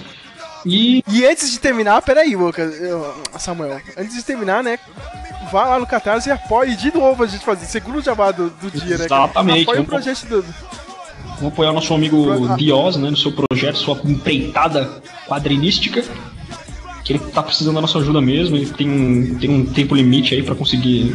[0.65, 2.73] E E antes de terminar, peraí, Lucas,
[3.41, 4.79] Samuel, antes de terminar, né?
[5.51, 7.67] Vá lá no Catarse e apoie de novo a gente fazer.
[7.67, 9.05] Segundo jabá do, do dia, né?
[9.07, 10.45] Exatamente, Apoie o projeto do.
[11.39, 13.11] vamos apoiar o nosso amigo Dios, né?
[13.11, 16.05] No seu projeto, sua empreitada quadrinística.
[17.05, 18.57] Que ele tá precisando da nossa ajuda mesmo.
[18.57, 21.15] Ele tem um, tem um tempo limite aí pra conseguir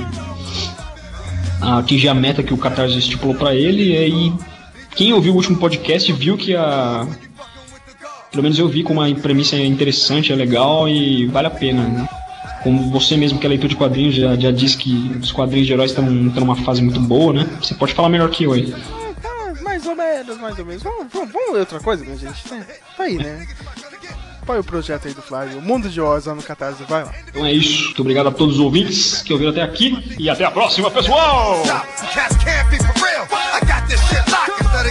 [1.62, 3.94] atingir a meta que o Catarse estipulou pra ele.
[3.94, 4.34] E aí,
[4.96, 7.08] quem ouviu o último podcast viu que a.
[8.32, 11.82] Pelo menos eu vi com uma premissa interessante, é legal e vale a pena.
[11.82, 12.10] Né?
[12.62, 15.74] Como você mesmo que é leitor de quadrinhos já, já disse que os quadrinhos de
[15.74, 17.48] heróis estão numa fase muito boa, né?
[17.62, 18.74] Você pode falar melhor que eu aí.
[19.24, 20.84] Ah, mais ou menos, mais ou menos.
[20.84, 22.44] Vamos, vamos, vamos outra coisa, minha gente?
[22.44, 22.58] Tá,
[22.98, 23.48] tá aí, né?
[24.50, 25.60] Apoie o projeto aí do Flávio.
[25.60, 27.14] O Mundo de Oz lá no Catarse, vai lá.
[27.28, 27.84] Então é isso.
[27.84, 31.62] Muito obrigado a todos os ouvintes que ouviram até aqui e até a próxima, pessoal!
[32.12, 33.28] Cats can't be for real.
[33.54, 34.60] I got this shit locked.
[34.60, 34.88] It's not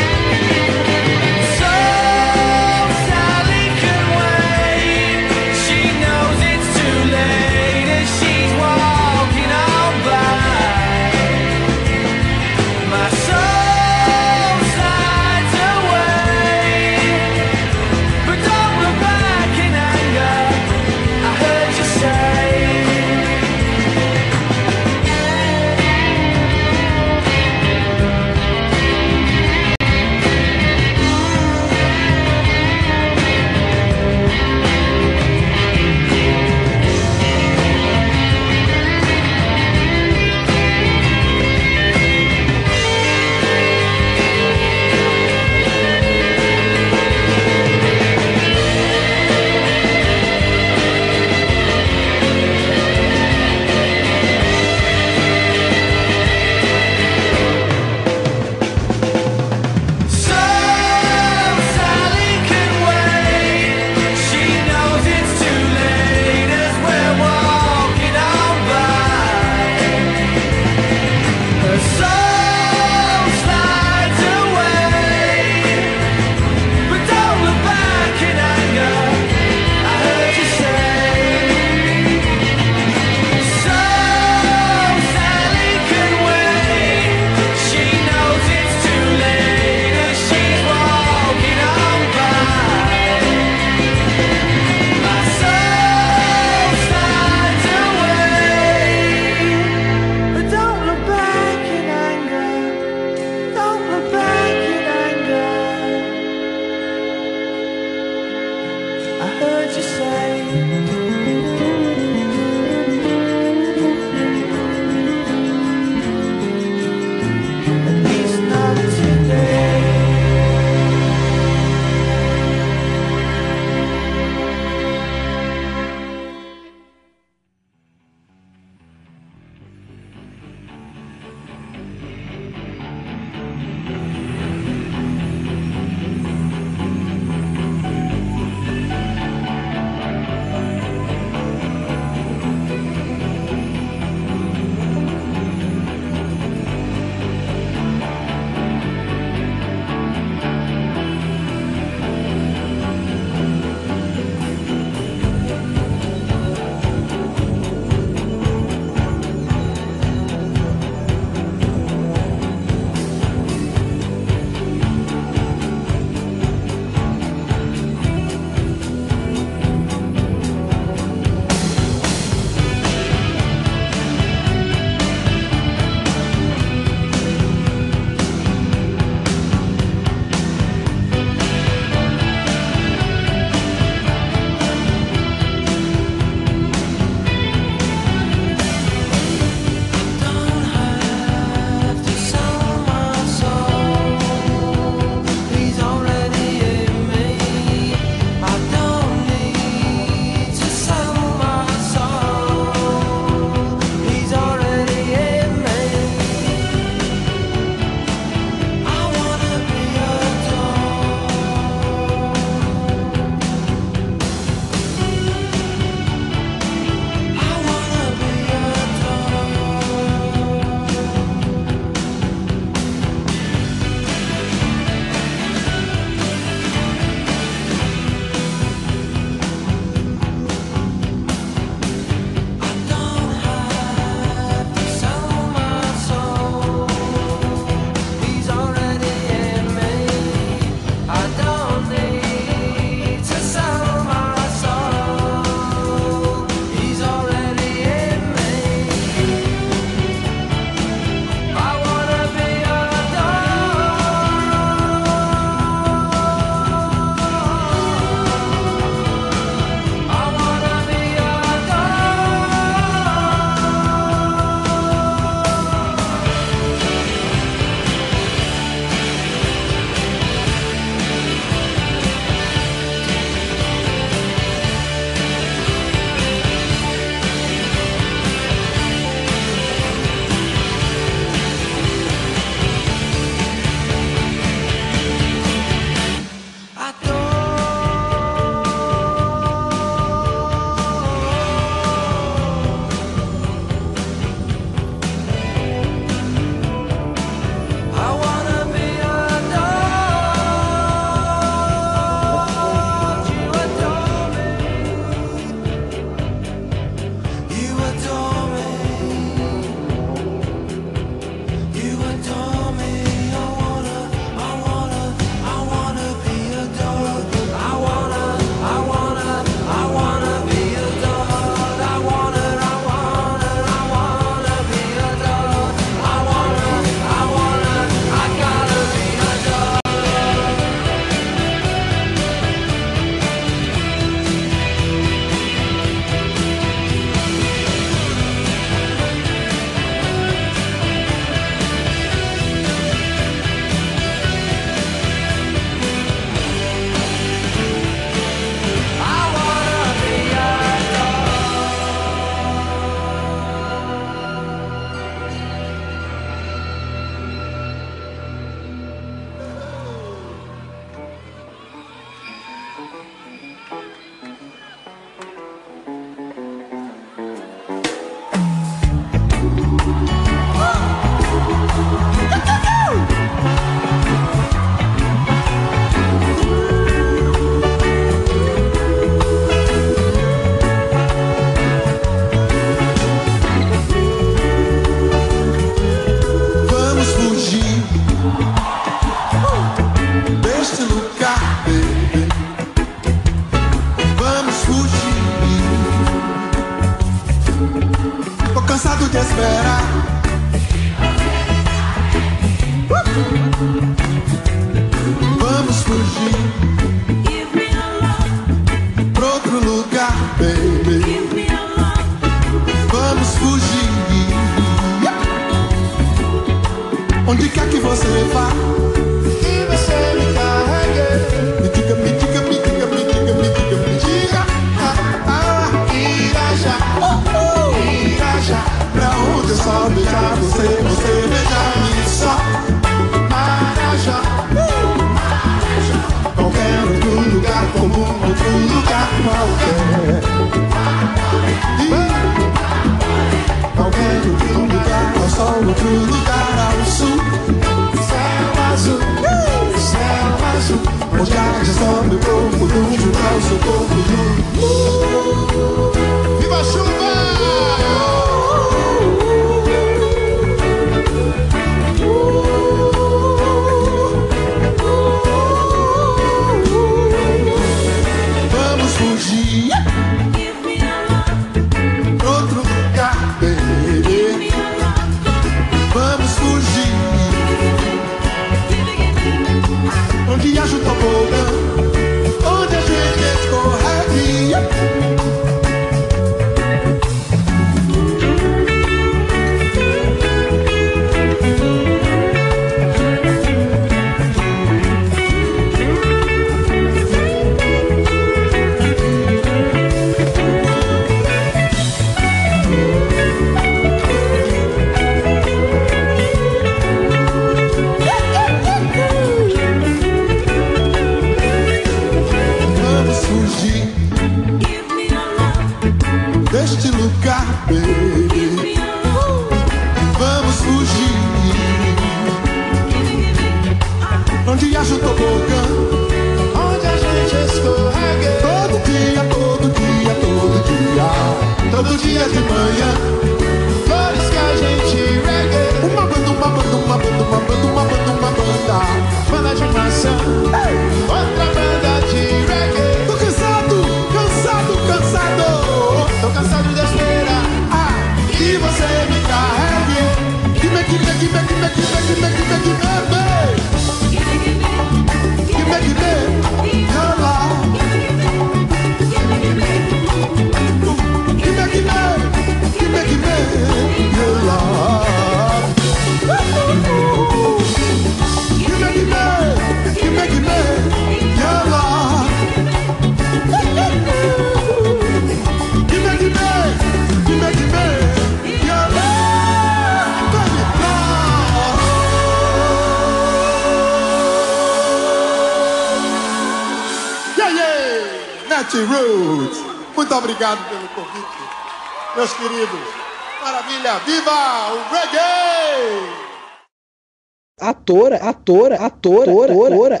[598.28, 600.00] atora, atora, atora, atora.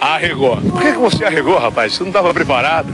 [0.00, 0.56] Arregou.
[0.56, 1.94] Por que, que você arregou, rapaz?
[1.94, 2.92] Você não estava preparado?